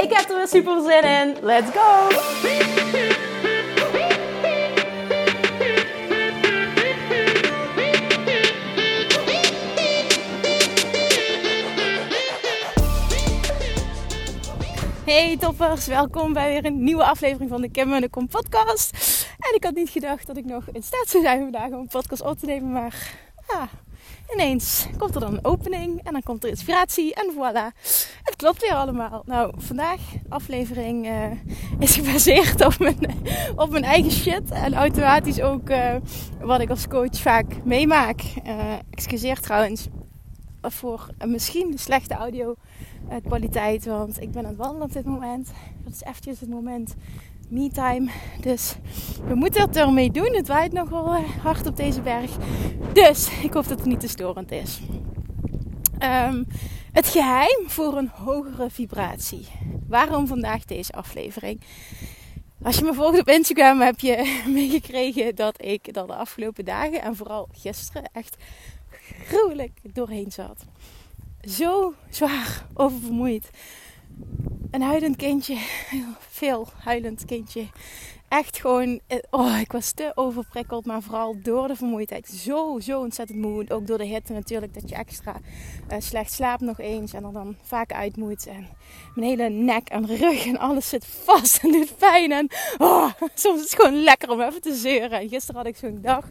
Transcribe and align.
Ik 0.00 0.12
heb 0.12 0.28
er 0.28 0.36
weer 0.36 0.48
super 0.48 0.82
zin 0.82 1.02
in. 1.02 1.36
Let's 1.42 1.70
go! 1.70 2.08
Hey 15.04 15.36
toppers, 15.36 15.86
welkom 15.86 16.32
bij 16.32 16.48
weer 16.48 16.64
een 16.64 16.84
nieuwe 16.84 17.04
aflevering 17.04 17.50
van 17.50 17.60
de 17.60 17.70
Kim 17.70 17.92
en 17.92 18.00
de 18.00 18.08
Kom 18.08 18.28
podcast. 18.28 18.90
En 19.38 19.54
ik 19.54 19.64
had 19.64 19.74
niet 19.74 19.90
gedacht 19.90 20.26
dat 20.26 20.36
ik 20.36 20.44
nog 20.44 20.64
in 20.72 20.82
staat 20.82 21.08
zou 21.08 21.22
zijn 21.22 21.40
vandaag 21.40 21.68
om 21.68 21.78
een 21.78 21.88
podcast 21.88 22.22
op 22.22 22.38
te 22.38 22.46
nemen, 22.46 22.72
maar 22.72 23.14
ja, 23.48 23.68
ineens 24.32 24.86
komt 24.98 25.14
er 25.14 25.20
dan 25.20 25.32
een 25.32 25.44
opening 25.44 26.04
en 26.04 26.12
dan 26.12 26.22
komt 26.22 26.44
er 26.44 26.50
inspiratie 26.50 27.14
en 27.14 27.32
voilà, 27.34 27.80
het 28.22 28.36
klopt 28.36 28.60
weer 28.60 28.74
allemaal. 28.74 29.22
Nou, 29.26 29.54
vandaag 29.56 30.00
aflevering 30.28 31.06
uh, 31.06 31.30
is 31.78 31.94
gebaseerd 31.94 32.64
op 32.64 32.78
mijn, 32.78 32.98
op 33.56 33.70
mijn 33.70 33.84
eigen 33.84 34.12
shit 34.12 34.50
en 34.50 34.74
automatisch 34.74 35.40
ook 35.40 35.70
uh, 35.70 35.94
wat 36.40 36.60
ik 36.60 36.70
als 36.70 36.88
coach 36.88 37.16
vaak 37.16 37.64
meemaak. 37.64 38.20
Uh, 38.46 38.72
excuseer 38.90 39.40
trouwens 39.40 39.88
voor 40.62 41.08
misschien 41.26 41.70
de 41.70 41.78
slechte 41.78 42.14
audio 42.14 42.54
kwaliteit, 43.26 43.84
want 43.84 44.20
ik 44.20 44.32
ben 44.32 44.42
aan 44.42 44.48
het 44.48 44.58
wandelen 44.58 44.82
op 44.82 44.92
dit 44.92 45.04
moment. 45.04 45.50
Dat 45.84 45.92
is 45.92 46.02
eventjes 46.02 46.40
het 46.40 46.48
moment 46.48 46.94
me-time. 47.48 48.10
Dus 48.40 48.76
we 49.26 49.34
moeten 49.34 49.60
het 49.60 49.76
ermee 49.76 50.10
doen. 50.10 50.34
Het 50.34 50.48
waait 50.48 50.72
nogal 50.72 51.16
hard 51.42 51.66
op 51.66 51.76
deze 51.76 52.00
berg. 52.00 52.30
Dus 52.92 53.28
ik 53.42 53.52
hoop 53.52 53.68
dat 53.68 53.78
het 53.78 53.86
niet 53.86 54.00
te 54.00 54.08
storend 54.08 54.50
is. 54.50 54.80
Um, 56.02 56.46
het 56.98 57.08
geheim 57.08 57.70
voor 57.70 57.96
een 57.96 58.08
hogere 58.08 58.70
vibratie. 58.70 59.46
Waarom 59.88 60.26
vandaag 60.26 60.64
deze 60.64 60.92
aflevering? 60.92 61.60
Als 62.62 62.76
je 62.76 62.84
me 62.84 62.94
volgt 62.94 63.20
op 63.20 63.28
Instagram 63.28 63.80
heb 63.80 64.00
je 64.00 64.38
meegekregen 64.58 65.34
dat 65.34 65.64
ik 65.64 65.86
er 65.86 66.06
de 66.06 66.14
afgelopen 66.14 66.64
dagen 66.64 67.02
en 67.02 67.16
vooral 67.16 67.48
gisteren 67.52 68.10
echt 68.12 68.36
gruwelijk 69.24 69.80
doorheen 69.82 70.32
zat. 70.32 70.64
Zo 71.40 71.94
zwaar 72.10 72.66
oververmoeid 72.74 73.50
een 74.70 74.82
huilend 74.82 75.16
kindje. 75.16 75.56
Veel 76.40 76.68
huilend 76.78 77.24
kindje. 77.24 77.66
Echt 78.28 78.60
gewoon, 78.60 79.00
eh, 79.06 79.18
oh, 79.30 79.60
ik 79.60 79.72
was 79.72 79.92
te 79.92 80.12
overprikkeld, 80.14 80.86
maar 80.86 81.02
vooral 81.02 81.36
door 81.42 81.68
de 81.68 81.76
vermoeidheid. 81.76 82.28
Zo, 82.28 82.78
zo 82.80 83.00
ontzettend 83.00 83.38
moe. 83.38 83.64
Ook 83.68 83.86
door 83.86 83.98
de 83.98 84.04
hitte 84.04 84.32
natuurlijk, 84.32 84.74
dat 84.74 84.88
je 84.88 84.94
extra 84.94 85.36
uh, 85.92 85.96
slecht 85.98 86.32
slaapt 86.32 86.60
nog 86.60 86.78
eens 86.78 87.12
en 87.12 87.24
er 87.24 87.32
dan 87.32 87.56
vaak 87.62 87.92
uit 87.92 88.16
moet. 88.16 88.46
En 88.46 88.68
mijn 89.14 89.28
hele 89.28 89.48
nek 89.48 89.88
en 89.88 90.06
rug 90.06 90.46
en 90.46 90.58
alles 90.58 90.88
zit 90.88 91.06
vast 91.06 91.62
en 91.62 91.72
doet 91.72 91.96
pijn. 91.98 92.32
En 92.32 92.48
oh, 92.78 93.12
soms 93.34 93.56
is 93.64 93.70
het 93.70 93.80
gewoon 93.80 94.02
lekker 94.02 94.30
om 94.30 94.40
even 94.40 94.60
te 94.60 94.74
zeuren. 94.74 95.20
En 95.20 95.28
gisteren 95.28 95.56
had 95.56 95.66
ik 95.66 95.76
zo'n 95.76 95.98
dag 96.02 96.30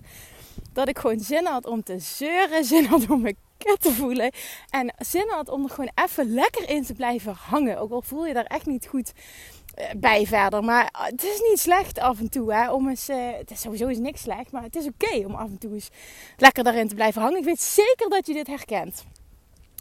dat 0.73 0.88
ik 0.88 0.97
gewoon 0.97 1.19
zin 1.19 1.45
had 1.45 1.66
om 1.66 1.83
te 1.83 1.99
zeuren, 1.99 2.66
zin 2.73 2.85
had 2.85 3.09
om 3.09 3.22
me 3.22 3.35
kut 3.57 3.81
te 3.81 3.91
voelen. 3.91 4.31
En 4.69 4.93
zin 4.97 5.27
had 5.29 5.49
om 5.49 5.63
er 5.63 5.69
gewoon 5.69 5.91
even 5.95 6.33
lekker 6.33 6.69
in 6.69 6.83
te 6.83 6.93
blijven 6.93 7.33
hangen. 7.33 7.79
Ook 7.79 7.91
al 7.91 8.01
voel 8.01 8.25
je 8.25 8.33
daar 8.33 8.45
echt 8.45 8.66
niet 8.66 8.88
goed 8.88 9.11
eh, 9.13 9.56
bij 9.97 10.25
verder. 10.25 10.63
Maar 10.63 10.89
het 10.91 11.23
is 11.23 11.41
niet 11.49 11.59
slecht 11.59 11.99
af 11.99 12.19
en 12.19 12.29
toe. 12.29 12.53
Hè, 12.53 12.71
om 12.71 12.89
eens, 12.89 13.09
uh, 13.09 13.31
het 13.38 13.51
is 13.51 13.61
sowieso 13.61 13.88
is 13.88 13.97
niks 13.97 14.21
slecht. 14.21 14.51
Maar 14.51 14.63
het 14.63 14.75
is 14.75 14.85
oké 14.88 15.25
om 15.25 15.35
af 15.35 15.47
en 15.47 15.57
toe 15.57 15.73
eens 15.73 15.89
lekker 16.38 16.63
daarin 16.63 16.88
te 16.88 16.95
blijven 16.95 17.21
hangen. 17.21 17.38
Ik 17.38 17.43
weet 17.43 17.61
zeker 17.61 18.09
dat 18.09 18.27
je 18.27 18.33
dit 18.33 18.47
herkent. 18.47 19.05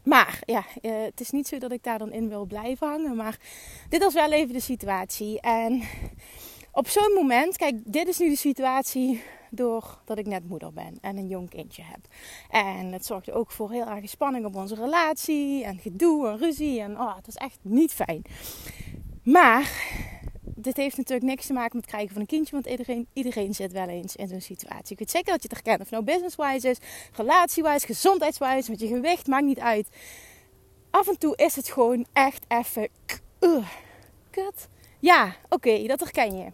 Maar 0.05 0.39
ja, 0.45 0.65
uh, 0.83 0.93
het 1.05 1.21
is 1.21 1.31
niet 1.31 1.49
zo 1.49 1.59
dat 1.59 1.73
ik 1.73 1.83
daar 1.83 1.99
dan 1.99 2.13
in 2.13 2.29
wil 2.29 2.45
blijven 2.45 2.89
hangen. 2.89 3.17
Maar 3.17 3.39
dit 3.89 4.03
was 4.03 4.15
wel 4.15 4.33
even 4.33 4.53
de 4.53 4.61
situatie. 4.61 5.41
En 5.41 5.83
op 6.73 6.89
zo'n 6.89 7.13
moment, 7.15 7.57
kijk, 7.57 7.75
dit 7.85 8.09
is 8.09 8.19
nu 8.19 8.29
de 8.29 8.37
situatie 8.37 9.23
doordat 9.51 10.19
ik 10.19 10.27
net 10.27 10.49
moeder 10.49 10.73
ben 10.73 10.99
en 11.01 11.17
een 11.17 11.29
jong 11.29 11.51
kindje 11.51 11.83
heb. 11.83 12.01
En 12.51 12.93
het 12.93 13.07
zorgde 13.07 13.33
ook 13.33 13.51
voor 13.51 13.71
heel 13.71 13.87
erg 13.87 14.09
spanning 14.09 14.45
op 14.45 14.55
onze 14.55 14.75
relatie 14.75 15.65
en 15.65 15.79
gedoe 15.79 16.29
en 16.29 16.39
ruzie. 16.39 16.81
En 16.81 17.01
oh, 17.01 17.17
het 17.17 17.27
was 17.27 17.35
echt 17.35 17.59
niet 17.63 17.93
fijn. 17.93 18.23
Maar 19.27 19.71
dit 20.43 20.77
heeft 20.77 20.97
natuurlijk 20.97 21.27
niks 21.27 21.47
te 21.47 21.53
maken 21.53 21.77
met 21.77 21.85
het 21.85 21.95
krijgen 21.95 22.13
van 22.13 22.21
een 22.21 22.27
kindje, 22.27 22.53
want 22.53 22.67
iedereen, 22.67 23.09
iedereen 23.13 23.55
zit 23.55 23.73
wel 23.73 23.89
eens 23.89 24.17
in 24.17 24.29
zo'n 24.29 24.41
situatie. 24.41 24.93
Ik 24.93 24.99
weet 24.99 25.11
zeker 25.11 25.33
dat 25.33 25.43
je 25.43 25.49
het 25.49 25.57
herkent, 25.57 25.81
of 25.81 25.91
nou 25.91 26.05
business-wise 26.05 26.69
is, 26.69 26.79
relatie-wise, 27.13 28.71
met 28.71 28.81
je 28.81 28.87
gewicht, 28.87 29.27
maakt 29.27 29.45
niet 29.45 29.59
uit. 29.59 29.89
Af 30.91 31.09
en 31.09 31.19
toe 31.19 31.37
is 31.37 31.57
het 31.57 31.69
gewoon 31.69 32.07
echt 32.13 32.45
even 32.49 32.89
kut. 34.31 34.69
Ja, 34.99 35.37
oké, 35.49 35.87
dat 35.87 36.01
herken 36.01 36.37
je. 36.37 36.47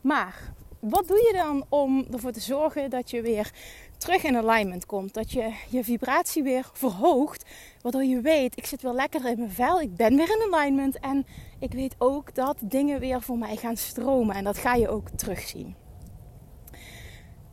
Maar 0.00 0.52
wat 0.80 1.08
doe 1.08 1.16
je 1.16 1.32
dan 1.32 1.66
om 1.68 2.06
ervoor 2.12 2.32
te 2.32 2.40
zorgen 2.40 2.90
dat 2.90 3.10
je 3.10 3.22
weer 3.22 3.52
terug 3.98 4.22
in 4.22 4.36
alignment 4.36 4.86
komt? 4.86 5.14
Dat 5.14 5.32
je 5.32 5.52
je 5.68 5.84
vibratie 5.84 6.42
weer 6.42 6.70
verhoogt. 6.72 7.44
Waardoor 7.82 8.04
je 8.04 8.20
weet, 8.20 8.58
ik 8.58 8.66
zit 8.66 8.82
weer 8.82 8.92
lekker 8.92 9.26
in 9.26 9.38
mijn 9.38 9.50
vel. 9.50 9.80
Ik 9.80 9.96
ben 9.96 10.16
weer 10.16 10.30
in 10.30 10.54
alignment. 10.54 10.98
En 11.00 11.26
ik 11.58 11.72
weet 11.72 11.94
ook 11.98 12.34
dat 12.34 12.56
dingen 12.60 13.00
weer 13.00 13.22
voor 13.22 13.38
mij 13.38 13.56
gaan 13.56 13.76
stromen. 13.76 14.34
En 14.34 14.44
dat 14.44 14.58
ga 14.58 14.74
je 14.74 14.88
ook 14.88 15.08
terugzien. 15.10 15.74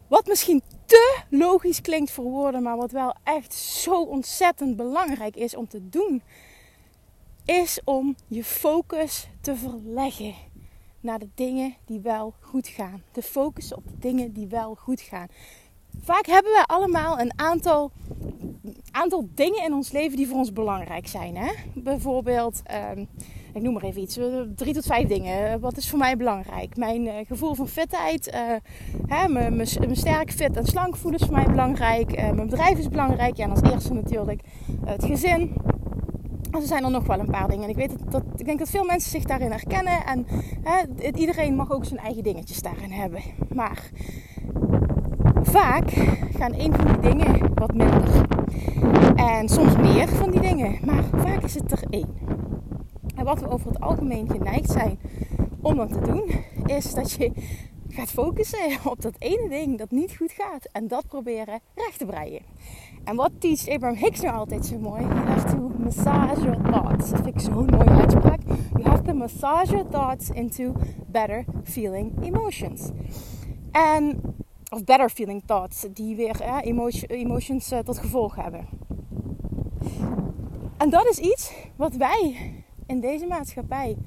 Wat 0.08 0.28
misschien 0.28 0.62
te 0.86 1.24
logisch 1.30 1.82
klinkt 1.82 2.12
voor 2.12 2.24
woorden, 2.24 2.64
maar 2.64 2.78
wat 2.78 2.92
wel 2.92 3.16
echt 3.24 3.54
zo 3.54 4.02
ontzettend 4.02 4.76
belangrijk 4.76 5.36
is 5.36 5.56
om 5.56 5.68
te 5.68 5.90
doen, 5.90 6.22
is 7.46 7.80
om 7.84 8.16
je 8.28 8.44
focus 8.44 9.30
te 9.42 9.56
verleggen 9.56 10.34
naar 11.00 11.20
de 11.20 11.30
dingen 11.36 11.76
die 11.86 12.00
wel 12.00 12.34
goed 12.40 12.68
gaan. 12.68 13.04
De 13.12 13.22
focus 13.22 13.74
op 13.74 13.88
de 13.88 13.98
dingen 14.00 14.34
die 14.34 14.48
wel 14.48 14.76
goed 14.76 15.02
gaan. 15.02 15.28
Vaak 16.02 16.26
hebben 16.26 16.52
we 16.52 16.64
allemaal 16.66 17.20
een 17.20 17.32
aantal, 17.36 17.92
aantal 18.92 19.30
dingen 19.36 19.64
in 19.64 19.74
ons 19.74 19.92
leven 19.92 20.18
die 20.18 20.28
voor 20.28 20.38
ons 20.38 20.54
belangrijk 20.54 21.08
zijn. 21.08 21.36
Hè? 21.36 21.52
Bijvoorbeeld, 21.74 22.62
ehm, 22.64 23.06
ik 23.54 23.62
noem 23.62 23.74
maar 23.74 23.84
even 23.84 24.02
iets, 24.02 24.20
drie 24.56 24.74
tot 24.74 24.86
vijf 24.86 25.08
dingen. 25.08 25.60
Wat 25.60 25.78
is 25.78 25.90
voor 25.90 26.00
mij 26.00 26.18
belangrijk? 26.18 26.78
Mijn 26.78 27.06
uh, 27.06 27.14
gevoel 27.28 27.54
van 27.54 27.68
fitheid, 27.68 28.34
uh, 28.34 28.42
hè, 29.08 29.28
mijn, 29.28 29.68
sterk, 29.92 30.32
fit 30.32 30.58
en 30.58 30.66
slank 30.66 30.96
voelen 30.96 31.20
is 31.20 31.26
voor 31.26 31.36
mij 31.36 31.46
belangrijk. 31.46 32.16
Mijn 32.16 32.50
bedrijf 32.50 32.78
is 32.78 32.90
belangrijk. 32.90 33.36
Ja, 33.36 33.44
en 33.44 33.52
als 33.52 33.72
eerste 33.72 33.94
natuurlijk 33.94 34.42
het 34.86 35.06
gezin. 35.06 35.56
Er 36.52 36.62
zijn 36.62 36.84
er 36.84 36.92
nog 36.92 37.06
wel 37.06 37.20
een 37.20 37.32
paar 37.32 37.48
dingen. 37.48 37.64
En 37.64 37.70
ik, 37.70 37.76
weet 37.76 37.90
dat, 37.90 38.12
dat, 38.12 38.24
ik 38.38 38.46
denk 38.46 38.60
dat 38.60 38.70
veel 38.70 38.84
mensen 38.84 39.12
zich 39.12 39.24
daarin 39.24 39.52
herkennen. 39.52 40.06
En 40.06 40.26
hè, 40.64 41.12
iedereen 41.16 41.56
mag 41.56 41.72
ook 41.72 41.86
zijn 41.86 42.00
eigen 42.00 42.24
dingetjes 42.24 42.62
daarin 42.62 42.92
hebben. 42.92 43.22
Maar 43.54 43.92
vaak 45.46 45.92
gaan 46.38 46.54
een 46.54 46.74
van 46.74 46.86
die 46.86 47.00
dingen 47.00 47.54
wat 47.54 47.74
minder. 47.74 48.26
En 49.16 49.50
soms 49.50 49.78
meer 49.78 50.08
van 50.08 50.32
die 50.32 50.42
dingen. 50.42 50.78
Maar 50.86 51.04
vaak 51.04 51.44
is 51.44 51.54
het 51.54 51.72
er 51.72 51.84
één. 51.90 52.10
En 53.16 53.26
wat 53.26 53.40
we 53.40 53.50
over 53.50 53.68
het 53.68 53.80
algemeen 53.80 54.30
geneigd 54.30 54.72
zijn 54.72 55.00
om 55.62 55.76
dat 55.76 55.94
te 55.94 56.00
doen, 56.00 56.32
is 56.66 56.94
dat 56.94 57.12
je 57.12 57.32
gaat 57.90 58.10
focussen 58.10 58.60
op 58.84 59.02
dat 59.02 59.16
ene 59.18 59.50
ding 59.50 59.78
dat 59.78 59.92
niet 59.92 60.16
goed 60.16 60.32
gaat. 60.32 60.70
En 60.72 60.88
dat 60.88 61.08
proberen 61.08 61.60
recht 61.76 62.00
te 62.00 62.06
breien. 62.06 62.42
En 63.04 63.16
wat 63.16 63.32
teacht 63.40 63.70
Abraham 63.70 63.98
Hicks 63.98 64.22
nu 64.22 64.30
altijd 64.30 64.66
zo 64.66 64.80
mooi? 64.80 65.02
You 65.02 65.14
have 65.14 65.56
to 65.56 65.72
massage 65.78 66.42
your 66.42 66.62
thoughts. 66.72 67.10
Dat 67.10 67.22
vind 67.22 67.36
ik 67.36 67.42
zo'n 67.42 67.66
mooie 67.66 67.90
uitspraak. 67.90 68.40
You 68.74 68.84
have 68.84 69.02
to 69.02 69.14
massage 69.14 69.72
your 69.72 69.90
thoughts 69.90 70.30
into 70.30 70.74
better 71.12 71.46
feeling 71.64 72.24
emotions. 72.24 72.90
En, 73.72 74.22
of 74.74 74.84
better 74.84 75.10
feeling 75.10 75.44
thoughts, 75.46 75.86
die 75.94 76.16
weer 76.16 76.42
eh, 76.42 76.58
emotions 77.08 77.72
uh, 77.72 77.80
tot 77.80 77.98
gevolg 77.98 78.36
hebben. 78.36 78.68
En 80.78 80.90
dat 80.90 81.08
is 81.10 81.18
iets 81.18 81.54
wat 81.76 81.96
wij 81.96 82.36
in 82.88 83.00
deze 83.00 83.26
maatschappij 83.28 83.98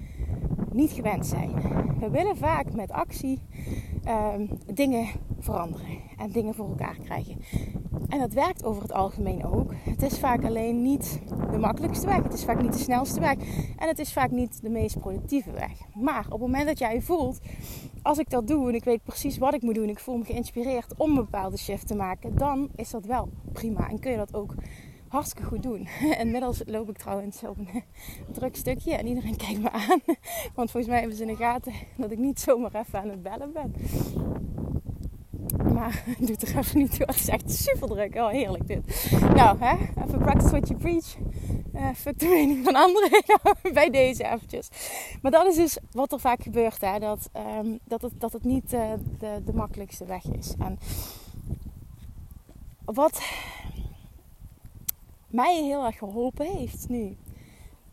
niet 0.73 0.91
gewend 0.91 1.27
zijn. 1.27 1.53
We 2.01 2.11
willen 2.11 2.37
vaak 2.37 2.73
met 2.73 2.91
actie 2.91 3.41
um, 4.09 4.49
dingen 4.75 5.07
veranderen 5.39 5.99
en 6.17 6.31
dingen 6.31 6.55
voor 6.55 6.69
elkaar 6.69 6.97
krijgen. 7.05 7.41
En 8.09 8.19
dat 8.19 8.33
werkt 8.33 8.65
over 8.65 8.83
het 8.83 8.93
algemeen 8.93 9.45
ook. 9.45 9.73
Het 9.75 10.03
is 10.03 10.19
vaak 10.19 10.45
alleen 10.45 10.83
niet 10.83 11.21
de 11.51 11.59
makkelijkste 11.59 12.07
weg. 12.07 12.23
Het 12.23 12.33
is 12.33 12.45
vaak 12.45 12.63
niet 12.63 12.73
de 12.73 12.79
snelste 12.79 13.21
weg. 13.21 13.37
En 13.77 13.89
het 13.89 13.99
is 13.99 14.13
vaak 14.13 14.31
niet 14.31 14.63
de 14.63 14.69
meest 14.69 15.01
productieve 15.01 15.51
weg. 15.51 15.73
Maar 15.95 16.25
op 16.25 16.31
het 16.31 16.41
moment 16.41 16.67
dat 16.67 16.79
jij 16.79 17.01
voelt, 17.01 17.41
als 18.03 18.19
ik 18.19 18.31
dat 18.31 18.47
doe 18.47 18.69
en 18.69 18.75
ik 18.75 18.85
weet 18.85 19.03
precies 19.03 19.39
wat 19.39 19.55
ik 19.55 19.63
moet 19.63 19.75
doen, 19.75 19.89
ik 19.89 19.99
voel 19.99 20.17
me 20.17 20.25
geïnspireerd 20.25 20.95
om 20.97 21.11
een 21.11 21.17
bepaalde 21.17 21.57
shift 21.57 21.87
te 21.87 21.95
maken, 21.95 22.37
dan 22.37 22.69
is 22.75 22.91
dat 22.91 23.05
wel 23.05 23.29
prima. 23.53 23.89
En 23.89 23.99
kun 23.99 24.11
je 24.11 24.17
dat 24.17 24.35
ook 24.35 24.55
hartstikke 25.09 25.49
goed 25.49 25.63
doen. 25.63 25.89
Inmiddels 26.21 26.63
loop 26.67 26.89
ik 26.89 26.99
trouwens 26.99 27.43
op 27.43 27.59
een 27.59 27.83
druk 28.39 28.57
stukje 28.57 28.95
en 28.95 29.07
iedereen 29.07 29.37
kijkt 29.47 29.63
me 29.63 29.71
aan. 29.71 30.01
Want 30.55 30.71
volgens 30.71 30.87
mij 30.87 30.99
hebben 30.99 31.17
ze 31.17 31.23
in 31.23 31.29
de 31.29 31.37
gaten 31.37 31.73
dat 31.97 32.11
ik 32.11 32.19
niet 32.19 32.41
zomaar 32.41 32.75
even 32.75 33.01
aan 33.01 33.09
het 33.09 33.23
bellen 33.23 33.53
ben. 33.53 33.75
Maar 35.77 36.05
doet 36.19 36.43
er 36.43 36.59
even 36.59 36.79
niet 36.79 36.97
toe. 36.97 37.07
Het 37.07 37.17
is 37.17 37.29
echt 37.29 37.53
super 37.53 37.89
druk. 37.89 38.15
Oh, 38.15 38.29
heerlijk 38.29 38.67
dit. 38.67 39.11
Nou, 39.35 39.59
hè? 39.59 39.77
even 40.05 40.19
practice 40.19 40.51
what 40.51 40.69
you 40.69 40.81
preach. 40.81 41.17
Uh, 41.75 41.89
fuck 41.95 42.19
de 42.19 42.27
mening 42.27 42.65
van 42.65 42.75
anderen 42.75 43.23
bij 43.73 43.91
deze 43.91 44.25
eventjes. 44.25 44.69
Maar 45.23 45.31
dat 45.31 45.47
is 45.47 45.57
dus 45.57 45.79
wat 45.93 46.13
er 46.13 46.21
vaak 46.21 46.43
gebeurt. 46.43 46.81
Hè? 46.81 46.99
Dat, 46.99 47.31
um, 47.59 47.79
dat, 47.85 48.03
het, 48.03 48.13
dat 48.21 48.33
het 48.33 48.45
niet 48.45 48.73
uh, 48.73 48.93
de, 49.19 49.43
de 49.45 49.53
makkelijkste 49.55 50.05
weg 50.05 50.25
is. 50.25 50.55
En 50.59 50.79
wat 52.85 53.23
mij 55.27 55.63
heel 55.63 55.85
erg 55.85 55.99
geholpen 55.99 56.47
heeft 56.47 56.89
nu. 56.89 57.17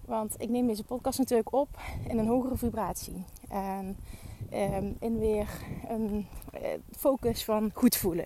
Want 0.06 0.36
ik 0.38 0.50
neem 0.50 0.68
deze 0.68 0.84
podcast 0.84 1.18
natuurlijk 1.18 1.54
op 1.54 1.70
in 2.08 2.18
een 2.18 2.28
hogere 2.28 2.58
vibratie. 2.58 3.26
En 3.50 3.98
um, 4.54 4.96
in 5.00 5.20
weer 5.20 5.48
een 5.88 6.28
uh, 6.54 6.62
focus 6.98 7.44
van 7.44 7.72
goed 7.74 7.96
voelen. 7.96 8.26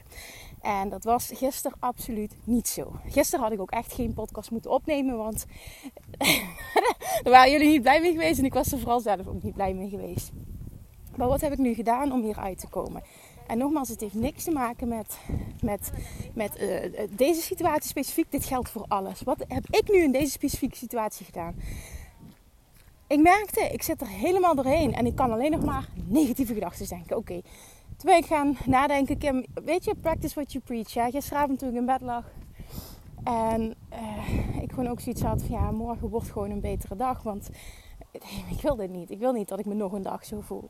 En 0.62 0.90
dat 0.90 1.04
was 1.04 1.32
gisteren 1.34 1.78
absoluut 1.80 2.36
niet 2.44 2.68
zo. 2.68 2.92
Gisteren 3.06 3.44
had 3.44 3.54
ik 3.54 3.62
ook 3.62 3.72
echt 3.72 3.94
geen 3.94 4.14
podcast 4.14 4.52
moeten 4.52 4.72
opnemen, 4.72 5.18
want 5.18 5.46
daar 7.24 7.32
waren 7.32 7.52
jullie 7.52 7.70
niet 7.70 7.82
blij 7.82 8.02
mee 8.02 8.12
geweest 8.12 8.40
en 8.40 8.46
ik 8.46 8.54
was 8.54 8.72
er 8.72 8.80
vooral 8.80 9.00
zelf 9.00 9.28
ook 9.28 9.44
niet 9.44 9.54
blij 9.54 9.74
mee 9.74 9.90
geweest. 9.90 10.32
Maar 11.16 11.28
wat 11.28 11.42
heb 11.42 11.52
ik 11.52 11.58
nu 11.58 11.74
gedaan 11.74 12.12
om 12.12 12.22
hier 12.22 12.38
uit 12.38 12.60
te 12.60 12.68
komen? 12.68 13.04
En 13.48 13.58
nogmaals, 13.58 13.90
het 13.90 14.02
heeft 14.02 14.14
niks 14.14 14.44
te 14.44 14.52
maken 14.52 14.88
met, 14.88 15.18
met, 15.62 15.92
met 16.34 16.62
uh, 16.62 17.02
deze 17.10 17.42
situatie 17.42 17.90
specifiek. 17.90 18.32
Dit 18.32 18.46
geldt 18.46 18.70
voor 18.70 18.86
alles. 18.88 19.22
Wat 19.22 19.46
heb 19.48 19.66
ik 19.70 19.92
nu 19.92 20.04
in 20.04 20.12
deze 20.12 20.32
specifieke 20.32 20.76
situatie 20.76 21.26
gedaan? 21.26 21.56
ik 23.08 23.20
merkte, 23.20 23.62
ik 23.62 23.84
zit 23.84 24.02
er 24.02 24.08
helemaal 24.08 24.56
doorheen 24.56 24.94
en 24.94 25.06
ik 25.06 25.16
kan 25.16 25.32
alleen 25.32 25.52
nog 25.52 25.66
maar 25.66 25.88
negatieve 26.06 26.54
gedachten 26.54 26.88
denken. 26.88 27.18
Oké, 27.18 27.42
toen 27.98 28.12
ben 28.12 28.18
ik 28.18 28.26
gaan 28.26 28.58
nadenken, 28.66 29.46
weet 29.66 29.84
je, 29.84 29.96
practice 29.96 30.34
what 30.34 30.52
you 30.52 30.64
preach. 30.64 30.94
Ja? 30.94 31.10
Gisteravond 31.10 31.60
toen 31.60 31.70
ik 31.70 31.76
in 31.76 31.86
bed 31.86 32.02
lag 32.02 32.24
en 33.24 33.76
uh, 33.94 34.62
ik 34.62 34.70
gewoon 34.70 34.88
ook 34.88 35.00
zoiets 35.00 35.22
had 35.22 35.42
van 35.42 35.56
ja, 35.56 35.72
morgen 35.72 36.10
wordt 36.10 36.32
gewoon 36.32 36.52
een 36.52 36.62
betere 36.62 36.96
dag. 36.96 37.24
Want 37.24 37.50
ik 38.52 38.62
wil 38.62 38.76
dit 38.76 38.92
niet. 38.92 39.12
Ik 39.12 39.20
wil 39.20 39.32
niet 39.32 39.48
dat 39.48 39.60
ik 39.60 39.66
me 39.66 39.74
nog 39.74 39.92
een 39.92 40.02
dag 40.02 40.26
zo 40.26 40.42
voel. 40.42 40.70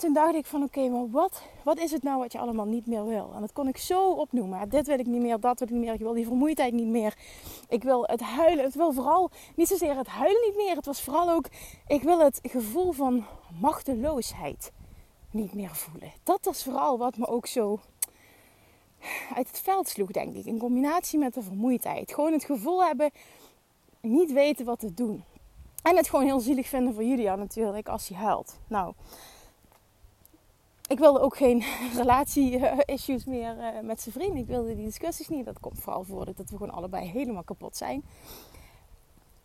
En 0.00 0.06
toen 0.06 0.14
dacht 0.14 0.34
ik 0.34 0.46
van 0.46 0.62
oké, 0.62 0.88
maar 0.88 1.10
wat, 1.10 1.42
wat 1.64 1.78
is 1.78 1.90
het 1.90 2.02
nou 2.02 2.18
wat 2.18 2.32
je 2.32 2.38
allemaal 2.38 2.66
niet 2.66 2.86
meer 2.86 3.06
wil? 3.06 3.32
En 3.34 3.40
dat 3.40 3.52
kon 3.52 3.68
ik 3.68 3.76
zo 3.76 4.10
opnoemen. 4.10 4.68
Dit 4.68 4.86
wil 4.86 4.98
ik 4.98 5.06
niet 5.06 5.20
meer, 5.20 5.40
dat 5.40 5.58
wil 5.58 5.68
ik 5.68 5.74
niet 5.74 5.84
meer. 5.84 5.92
Ik 5.92 6.00
wil 6.00 6.12
die 6.12 6.26
vermoeidheid 6.26 6.72
niet 6.72 6.86
meer. 6.86 7.16
Ik 7.68 7.82
wil 7.82 8.04
het 8.06 8.20
huilen. 8.20 8.64
Het 8.64 8.74
wil 8.74 8.92
vooral 8.92 9.30
niet 9.56 9.68
zozeer 9.68 9.96
het 9.96 10.06
huilen 10.06 10.42
niet 10.46 10.56
meer. 10.56 10.76
Het 10.76 10.86
was 10.86 11.02
vooral 11.02 11.30
ook, 11.30 11.46
ik 11.86 12.02
wil 12.02 12.18
het 12.18 12.38
gevoel 12.42 12.92
van 12.92 13.24
machteloosheid 13.60 14.72
niet 15.30 15.54
meer 15.54 15.74
voelen. 15.74 16.12
Dat 16.22 16.44
was 16.44 16.64
vooral 16.64 16.98
wat 16.98 17.16
me 17.16 17.26
ook 17.26 17.46
zo 17.46 17.80
uit 19.34 19.46
het 19.46 19.60
veld 19.60 19.88
sloeg, 19.88 20.10
denk 20.10 20.34
ik. 20.34 20.44
In 20.44 20.58
combinatie 20.58 21.18
met 21.18 21.34
de 21.34 21.42
vermoeidheid. 21.42 22.14
Gewoon 22.14 22.32
het 22.32 22.44
gevoel 22.44 22.84
hebben, 22.84 23.10
niet 24.00 24.32
weten 24.32 24.64
wat 24.64 24.78
te 24.78 24.94
doen. 24.94 25.24
En 25.82 25.96
het 25.96 26.08
gewoon 26.08 26.24
heel 26.24 26.40
zielig 26.40 26.68
vinden 26.68 26.94
voor 26.94 27.04
Julia 27.04 27.36
natuurlijk 27.36 27.88
als 27.88 28.08
hij 28.08 28.18
huilt. 28.18 28.58
Nou, 28.66 28.94
ik 30.90 30.98
wilde 30.98 31.20
ook 31.20 31.36
geen 31.36 31.64
relatie-issues 32.00 33.24
meer 33.24 33.56
uh, 33.56 33.80
met 33.82 34.00
zijn 34.00 34.14
vriend. 34.14 34.36
Ik 34.36 34.46
wilde 34.46 34.74
die 34.74 34.84
discussies 34.84 35.28
niet. 35.28 35.44
Dat 35.44 35.60
komt 35.60 35.80
vooral 35.80 36.04
voor 36.04 36.24
dat 36.24 36.36
we 36.36 36.56
gewoon 36.56 36.70
allebei 36.70 37.06
helemaal 37.06 37.42
kapot 37.42 37.76
zijn. 37.76 38.04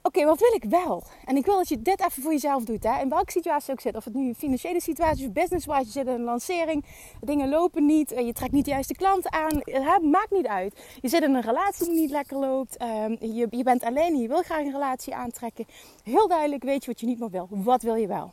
Oké, 0.02 0.26
wat 0.26 0.40
wil 0.40 0.54
ik 0.54 0.64
wel? 0.64 1.04
En 1.26 1.36
ik 1.36 1.46
wil 1.46 1.58
dat 1.58 1.68
je 1.68 1.82
dit 1.82 2.00
even 2.00 2.24
voor 2.24 2.32
jezelf 2.32 2.64
doet. 2.64 2.84
Hè? 2.84 3.02
In 3.02 3.10
welke 3.10 3.32
situatie 3.32 3.72
ook 3.72 3.80
zit. 3.80 3.96
Of 3.96 4.04
het 4.04 4.14
nu 4.14 4.28
een 4.28 4.36
financiële 4.36 4.82
situatie 4.82 5.28
of 5.28 5.34
business-wise. 5.34 5.86
Je 5.86 5.92
zit 5.92 6.08
in 6.08 6.14
een 6.14 6.24
lancering. 6.24 6.86
Dingen 7.22 7.50
lopen 7.50 7.86
niet. 7.86 8.10
Je 8.10 8.34
trekt 8.34 8.52
niet 8.52 8.66
de 8.66 8.72
juiste 8.72 8.94
klanten 8.94 9.34
aan. 9.34 9.60
Het 9.64 10.04
maakt 10.04 10.32
niet 10.32 10.48
uit. 10.48 10.98
Je 11.02 11.10
zit 11.10 11.24
in 11.24 11.36
een 11.36 11.42
relatie 11.42 11.86
die 11.86 12.00
niet 12.00 12.12
lekker 12.12 12.38
loopt. 12.38 12.78
Ehm, 12.78 13.16
je 13.20 13.64
bent 13.64 13.84
alleen 13.84 14.14
en 14.14 14.22
je 14.22 14.28
wil 14.28 14.42
graag 14.42 14.66
een 14.66 14.72
relatie 14.72 15.16
aantrekken. 15.16 15.66
Heel 16.04 16.28
duidelijk 16.28 16.64
weet 16.64 16.86
je 16.86 16.92
wat 16.92 17.00
je 17.00 17.06
niet 17.06 17.20
meer 17.20 17.30
wil. 17.30 17.48
Wat 17.50 17.82
wil 17.82 17.96
je 17.96 18.08
wel? 18.08 18.32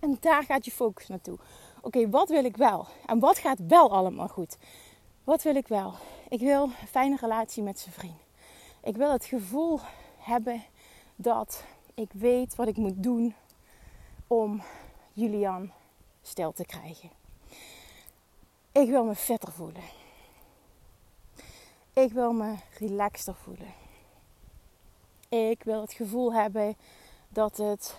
En 0.00 0.16
daar 0.20 0.42
gaat 0.42 0.64
je 0.64 0.70
focus 0.70 1.08
naartoe 1.08 1.38
oké, 1.86 2.10
wat 2.10 2.28
wil 2.28 2.44
ik 2.44 2.56
wel? 2.56 2.86
En 3.06 3.18
wat 3.18 3.38
gaat 3.38 3.58
wel 3.66 3.90
allemaal 3.90 4.28
goed? 4.28 4.56
Wat 5.24 5.42
wil 5.42 5.54
ik 5.54 5.68
wel? 5.68 5.94
Ik 6.28 6.40
wil 6.40 6.62
een 6.62 6.88
fijne 6.88 7.16
relatie 7.20 7.62
met 7.62 7.78
zijn 7.78 7.94
vriend. 7.94 8.20
Ik 8.82 8.96
wil 8.96 9.12
het 9.12 9.24
gevoel 9.24 9.80
hebben 10.16 10.62
dat 11.16 11.64
ik 11.94 12.10
weet 12.12 12.54
wat 12.54 12.68
ik 12.68 12.76
moet 12.76 13.02
doen 13.02 13.34
om 14.26 14.62
Julian 15.12 15.72
stil 16.22 16.52
te 16.52 16.64
krijgen. 16.64 17.10
Ik 18.72 18.88
wil 18.88 19.04
me 19.04 19.14
fitter 19.14 19.52
voelen. 19.52 19.82
Ik 21.92 22.12
wil 22.12 22.32
me 22.32 22.54
relaxter 22.78 23.34
voelen. 23.34 23.74
Ik 25.28 25.62
wil 25.62 25.80
het 25.80 25.92
gevoel 25.92 26.34
hebben 26.34 26.76
dat 27.28 27.56
het 27.56 27.96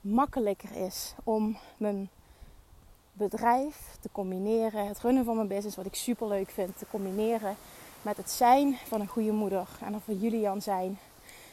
makkelijker 0.00 0.76
is 0.76 1.14
om 1.24 1.56
mijn 1.76 2.10
bedrijf 3.16 3.96
te 4.00 4.08
combineren, 4.12 4.86
het 4.86 5.00
runnen 5.00 5.24
van 5.24 5.36
mijn 5.36 5.48
business, 5.48 5.76
wat 5.76 5.86
ik 5.86 5.94
super 5.94 6.28
leuk 6.28 6.50
vind, 6.50 6.78
te 6.78 6.86
combineren 6.90 7.56
met 8.02 8.16
het 8.16 8.30
zijn 8.30 8.76
van 8.86 9.00
een 9.00 9.06
goede 9.06 9.32
moeder 9.32 9.68
en 9.80 9.92
dan 9.92 10.00
voor 10.00 10.14
Julian 10.14 10.62
zijn. 10.62 10.98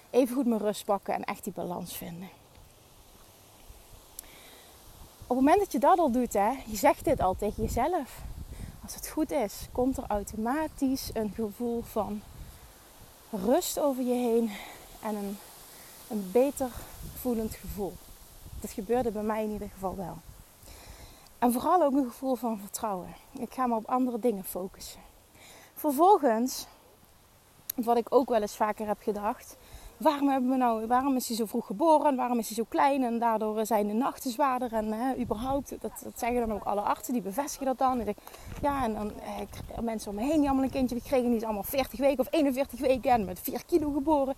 Even 0.10 0.36
goed 0.36 0.46
mijn 0.46 0.62
rust 0.62 0.86
pakken 0.86 1.14
en 1.14 1.24
echt 1.24 1.44
die 1.44 1.54
balans 1.54 1.98
vinden. 1.98 2.30
Op 5.28 5.38
het 5.38 5.46
moment 5.46 5.60
dat 5.60 5.72
je 5.72 5.80
dat 5.80 6.00
al 6.00 6.12
doet, 6.12 6.34
hè, 6.34 6.50
je 6.66 6.76
zegt 6.76 7.06
dit 7.06 7.22
al 7.22 7.36
tegen 7.36 7.64
jezelf. 7.64 8.22
Als 8.84 8.96
het 8.96 9.08
goed 9.08 9.32
is, 9.32 9.68
komt 9.72 9.98
er 9.98 10.04
automatisch 10.08 11.10
een 11.14 11.32
gevoel 11.36 11.82
van 11.82 12.22
rust 13.30 13.80
over 13.80 14.04
je 14.04 14.14
heen 14.14 14.52
en 15.02 15.16
een, 15.16 15.38
een 16.08 16.30
beter 16.32 16.70
voelend 17.20 17.56
gevoel. 17.56 17.94
Dat 18.60 18.72
gebeurde 18.72 19.12
bij 19.12 19.24
mij 19.24 19.44
in 19.44 19.52
ieder 19.52 19.70
geval 19.70 19.96
wel. 19.96 20.18
En 21.42 21.52
vooral 21.52 21.84
ook 21.84 21.94
een 21.94 22.06
gevoel 22.06 22.36
van 22.36 22.60
vertrouwen. 22.60 23.08
Ik 23.40 23.54
ga 23.54 23.68
me 23.68 23.76
op 23.76 23.90
andere 23.90 24.20
dingen 24.20 24.44
focussen. 24.44 25.02
Vervolgens, 25.74 26.68
wat 27.76 27.98
ik 27.98 28.06
ook 28.10 28.30
wel 28.30 28.42
eens 28.42 28.56
vaker 28.56 28.88
heb 28.88 28.98
gedacht. 29.02 29.58
Waarom, 29.98 30.30
hebben 30.30 30.50
we 30.50 30.56
nou, 30.56 30.88
waarom 30.88 31.16
is 31.16 31.28
hij 31.28 31.38
zo 31.38 31.46
vroeg 31.46 31.66
geboren? 31.66 32.16
Waarom 32.16 32.38
is 32.38 32.48
hij 32.48 32.56
zo 32.56 32.66
klein? 32.70 33.04
En 33.04 33.20
daardoor 33.20 33.66
zijn 33.66 33.88
de 33.88 33.94
nachten 33.94 34.32
zwaarder. 34.32 34.74
En 34.74 34.92
hè, 34.92 35.18
überhaupt, 35.18 35.70
dat, 35.70 35.92
dat 36.04 36.20
zeggen 36.20 36.48
dan 36.48 36.54
ook 36.54 36.64
alle 36.64 36.82
artsen, 36.82 37.14
die 37.14 37.22
bevestigen 37.22 37.66
dat 37.66 37.78
dan. 37.78 38.00
En 38.00 38.08
ik, 38.08 38.18
ja, 38.62 38.84
en 38.84 38.94
dan 38.94 39.12
eh, 39.20 39.80
mensen 39.80 40.10
om 40.10 40.16
me 40.16 40.22
heen 40.22 40.40
die 40.40 40.46
allemaal 40.46 40.64
een 40.64 40.70
kindje 40.70 41.00
gekregen. 41.00 41.28
Die 41.28 41.36
is 41.36 41.44
allemaal 41.44 41.64
40 41.64 42.00
weken 42.00 42.20
of 42.20 42.28
41 42.30 42.80
weken 42.80 43.12
en 43.12 43.26
met 43.26 43.40
4 43.40 43.66
kilo 43.66 43.92
geboren. 43.92 44.36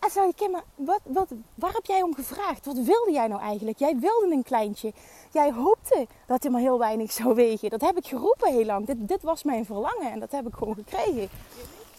En 0.00 0.10
zei 0.10 0.28
ik, 0.36 0.50
maar 0.50 0.64
wat, 0.74 1.00
wat, 1.04 1.28
waar 1.54 1.72
heb 1.72 1.84
jij 1.84 2.02
om 2.02 2.14
gevraagd? 2.14 2.66
Wat 2.66 2.76
wilde 2.76 3.12
jij 3.12 3.26
nou 3.26 3.40
eigenlijk? 3.40 3.78
Jij 3.78 3.98
wilde 3.98 4.34
een 4.34 4.42
kleintje. 4.42 4.92
Jij 5.32 5.52
hoopte 5.52 6.06
dat 6.26 6.42
hij 6.42 6.52
maar 6.52 6.60
heel 6.60 6.78
weinig 6.78 7.12
zou 7.12 7.34
wegen. 7.34 7.70
Dat 7.70 7.80
heb 7.80 7.96
ik 7.96 8.06
geroepen 8.06 8.52
heel 8.52 8.64
lang. 8.64 8.86
Dit, 8.86 9.08
dit 9.08 9.22
was 9.22 9.42
mijn 9.42 9.64
verlangen 9.64 10.12
en 10.12 10.20
dat 10.20 10.32
heb 10.32 10.46
ik 10.46 10.54
gewoon 10.54 10.74
gekregen. 10.74 11.28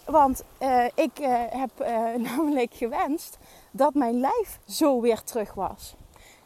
Want 0.06 0.44
uh, 0.62 0.86
ik 0.86 1.20
uh, 1.20 1.42
heb 1.50 1.70
uh, 1.82 1.88
namelijk 2.30 2.74
gewenst 2.74 3.38
dat 3.72 3.94
mijn 3.94 4.20
lijf 4.20 4.60
zo 4.68 5.02
weer 5.02 5.24
terug 5.24 5.54
was. 5.54 5.96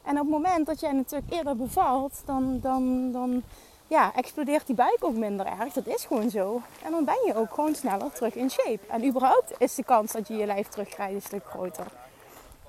En 0.02 0.12
op 0.12 0.22
het 0.22 0.30
moment 0.30 0.66
dat 0.66 0.80
jij 0.80 0.92
natuurlijk 0.92 1.32
eerder 1.32 1.56
bevalt, 1.56 2.22
dan, 2.24 2.60
dan, 2.60 3.12
dan 3.12 3.42
ja, 3.86 4.12
explodeert 4.14 4.66
die 4.66 4.74
buik 4.74 4.98
ook 5.00 5.14
minder 5.14 5.46
erg. 5.46 5.72
Dat 5.72 5.86
is 5.86 6.04
gewoon 6.04 6.30
zo. 6.30 6.62
En 6.82 6.90
dan 6.90 7.04
ben 7.04 7.18
je 7.26 7.34
ook 7.34 7.54
gewoon 7.54 7.74
sneller 7.74 8.12
terug 8.12 8.34
in 8.34 8.50
shape. 8.50 8.80
En 8.88 9.06
überhaupt 9.06 9.52
is 9.58 9.74
de 9.74 9.84
kans 9.84 10.12
dat 10.12 10.28
je 10.28 10.36
je 10.36 10.46
lijf 10.46 10.68
terugkrijgt 10.68 11.14
een 11.14 11.22
stuk 11.22 11.44
groter. 11.44 11.86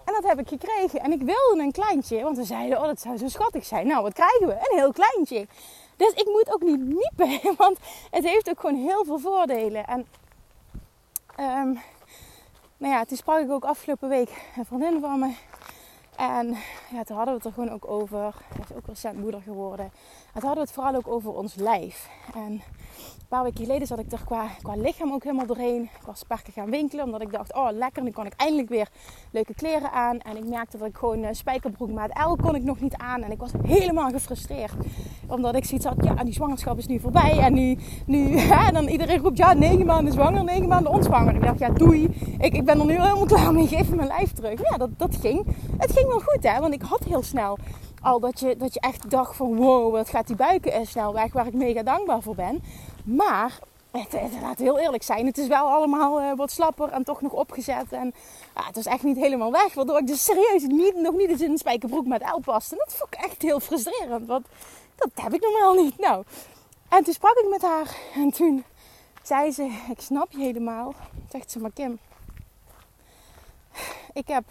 En 0.06 0.14
dat 0.14 0.24
heb 0.24 0.40
ik 0.40 0.48
gekregen. 0.48 1.00
En 1.00 1.12
ik 1.12 1.22
wilde 1.22 1.62
een 1.62 1.72
kleintje, 1.72 2.24
want 2.24 2.38
we 2.38 2.44
zeiden, 2.44 2.78
oh 2.78 2.86
dat 2.86 3.00
zou 3.00 3.18
zo 3.18 3.28
schattig 3.28 3.66
zijn. 3.66 3.88
Nou, 3.88 4.04
wat 4.04 4.14
krijgen 4.14 4.48
we? 4.48 4.54
Een 4.54 4.78
heel 4.78 4.92
kleintje. 4.92 5.48
Dus 5.96 6.12
ik 6.12 6.26
moet 6.26 6.54
ook 6.54 6.62
niet 6.62 6.80
niepen, 6.80 7.40
want 7.58 7.78
het 8.12 8.24
heeft 8.24 8.50
ook 8.50 8.60
gewoon 8.60 8.76
heel 8.76 9.06
veel 9.06 9.20
voordelen. 9.20 9.86
En 9.86 10.08
um, 11.40 11.80
nou 12.78 12.94
ja, 12.94 13.06
toen 13.06 13.18
sprak 13.18 13.40
ik 13.40 13.52
ook 13.52 13.66
afgelopen 13.66 14.10
week 14.10 14.30
een 14.58 14.66
vriendin 14.66 15.00
van 15.00 15.20
me. 15.20 15.34
En 16.16 16.58
ja, 16.92 17.04
toen 17.04 17.16
hadden 17.16 17.34
we 17.34 17.40
het 17.40 17.46
er 17.46 17.54
gewoon 17.54 17.72
ook 17.72 17.88
over. 17.88 18.34
Hij 18.48 18.64
is 18.70 18.76
ook 18.76 18.88
recent 18.88 19.20
moeder 19.20 19.42
geworden. 19.42 19.92
En 20.36 20.42
toen 20.42 20.50
hadden 20.50 20.68
we 20.68 20.72
het 20.72 20.82
vooral 20.82 20.96
ook 20.96 21.16
over 21.16 21.34
ons 21.34 21.56
lijf. 21.56 22.10
En 22.34 22.52
een 22.52 23.28
paar 23.28 23.44
weken 23.44 23.66
geleden 23.66 23.88
zat 23.88 24.00
ik 24.00 24.12
er 24.12 24.22
qua, 24.26 24.48
qua 24.62 24.76
lichaam 24.76 25.14
ook 25.14 25.24
helemaal 25.24 25.46
doorheen. 25.46 25.82
Ik 25.82 26.06
was 26.06 26.24
parken 26.24 26.54
gaan 26.54 26.70
winkelen. 26.70 27.06
Omdat 27.06 27.22
ik 27.22 27.32
dacht, 27.32 27.54
oh 27.54 27.68
lekker, 27.72 28.04
nu 28.04 28.12
kan 28.12 28.26
ik 28.26 28.34
eindelijk 28.36 28.70
weer 28.70 28.90
leuke 29.32 29.54
kleren 29.54 29.92
aan. 29.92 30.20
En 30.20 30.38
ik 30.38 30.46
merkte 30.46 30.78
dat 30.78 30.88
ik 30.88 30.98
gewoon 30.98 31.24
uh, 31.24 31.28
spijkerbroek 31.32 31.92
maat 31.92 32.28
L 32.28 32.36
kon 32.36 32.56
ik 32.56 32.64
nog 32.64 32.80
niet 32.80 32.96
aan. 32.96 33.22
En 33.22 33.32
ik 33.32 33.40
was 33.40 33.52
helemaal 33.64 34.10
gefrustreerd. 34.10 34.74
Omdat 35.28 35.56
ik 35.56 35.66
zoiets 35.66 35.86
had, 35.86 35.96
ja, 36.04 36.24
die 36.24 36.34
zwangerschap 36.34 36.78
is 36.78 36.88
nu 36.88 37.00
voorbij. 37.00 37.40
En 37.40 37.54
nu, 37.54 37.78
nu 38.06 38.38
en 38.68 38.74
dan 38.74 38.88
iedereen 38.88 39.20
roept, 39.20 39.38
ja, 39.38 39.54
negen 39.54 39.86
maanden 39.86 40.14
zwanger, 40.14 40.44
negen 40.44 40.68
maanden 40.68 40.92
onzwanger. 40.92 41.36
Ik 41.36 41.42
dacht, 41.44 41.60
ja, 41.60 41.70
doei. 41.70 42.04
Ik, 42.38 42.54
ik 42.54 42.66
ben 42.66 42.80
er 42.80 42.86
nu 42.86 42.94
helemaal 42.94 43.26
klaar 43.26 43.54
mee. 43.54 43.68
Geef 43.68 43.90
mijn 43.90 44.08
lijf 44.08 44.32
terug. 44.32 44.70
Ja, 44.70 44.78
dat, 44.78 44.90
dat 44.98 45.16
ging. 45.16 45.46
Het 45.78 45.92
ging 45.92 46.08
wel 46.08 46.20
goed, 46.20 46.44
hè. 46.44 46.60
Want 46.60 46.74
ik 46.74 46.82
had 46.82 47.04
heel 47.04 47.24
snel 47.24 47.58
al 48.06 48.20
dat 48.20 48.40
je, 48.40 48.58
dat 48.58 48.74
je 48.74 48.80
echt 48.80 49.10
dacht 49.10 49.36
van 49.36 49.56
wow, 49.56 49.92
wat 49.92 50.10
gaat 50.10 50.28
die 50.28 50.36
buiken 50.36 50.88
snel 50.88 51.14
weg, 51.14 51.34
waar 51.34 51.48
ik 51.48 51.54
mega 51.54 51.84
dankbaar 51.84 52.22
voor 52.22 52.36
ben. 52.36 52.64
Maar 53.04 53.60
het, 53.92 54.12
het, 54.12 54.32
laat 54.42 54.60
heel 54.60 54.80
eerlijk 54.80 55.04
zijn, 55.04 55.26
het 55.26 55.38
is 55.38 55.48
wel 55.48 55.68
allemaal 55.68 56.22
uh, 56.22 56.36
wat 56.36 56.52
slapper 56.52 56.90
en 56.90 57.04
toch 57.04 57.22
nog 57.22 57.32
opgezet. 57.32 57.92
En 57.92 58.14
ja, 58.56 58.66
het 58.66 58.78
is 58.78 58.86
echt 58.86 59.04
niet 59.04 59.18
helemaal 59.18 59.52
weg, 59.52 59.74
waardoor 59.74 60.00
ik 60.00 60.08
dus 60.08 60.24
serieus 60.24 60.64
niet, 60.64 60.96
nog 60.96 61.16
niet 61.16 61.30
eens 61.30 61.42
in 61.42 61.52
een 61.52 61.58
spijkerbroek 61.58 62.06
met 62.06 62.22
L 62.22 62.40
paste. 62.40 62.76
En 62.76 62.82
dat 62.86 62.96
vond 62.96 63.14
ik 63.14 63.20
echt 63.20 63.42
heel 63.42 63.60
frustrerend, 63.60 64.28
want 64.28 64.46
dat 64.96 65.10
heb 65.14 65.34
ik 65.34 65.42
normaal 65.42 65.84
niet. 65.84 65.98
Nou, 65.98 66.24
en 66.90 67.04
toen 67.04 67.14
sprak 67.14 67.38
ik 67.38 67.50
met 67.50 67.62
haar 67.62 67.96
en 68.16 68.32
toen 68.32 68.64
zei 69.24 69.52
ze, 69.52 69.64
ik 69.90 70.02
snap 70.02 70.32
je 70.32 70.38
helemaal. 70.40 70.94
Zegt 71.32 71.52
ze, 71.52 71.60
maar 71.60 71.72
Kim, 71.72 72.00
ik 74.14 74.28
heb 74.28 74.44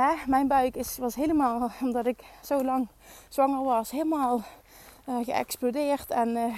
hè, 0.00 0.14
mijn 0.26 0.48
buik 0.48 0.76
is, 0.76 0.98
was 0.98 1.14
helemaal, 1.14 1.70
omdat 1.84 2.06
ik 2.06 2.24
zo 2.42 2.64
lang 2.64 2.88
zwanger 3.28 3.64
was, 3.64 3.90
helemaal 3.90 4.42
uh, 5.08 5.24
geëxplodeerd. 5.24 6.10
En 6.10 6.28
uh, 6.28 6.54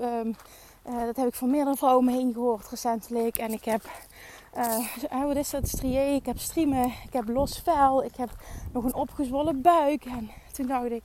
uh, 0.00 1.00
dat 1.04 1.16
heb 1.16 1.26
ik 1.26 1.34
van 1.34 1.50
meerdere 1.50 1.76
vrouwen 1.76 2.08
heen 2.08 2.32
gehoord 2.32 2.68
recentelijk. 2.68 3.36
En 3.36 3.52
ik 3.52 3.64
heb, 3.64 3.82
wat 5.10 5.36
is 5.36 5.50
dat, 5.50 5.68
strié, 5.68 6.14
ik 6.14 6.26
heb 6.26 6.38
striemen, 6.38 6.84
ik 6.84 7.12
heb 7.12 7.28
los 7.28 7.58
vel, 7.58 8.04
ik 8.04 8.16
heb 8.16 8.30
nog 8.72 8.84
een 8.84 8.94
opgezwollen 8.94 9.62
buik. 9.62 10.04
En 10.04 10.30
toen 10.52 10.66
dacht 10.66 10.90
ik, 10.90 11.04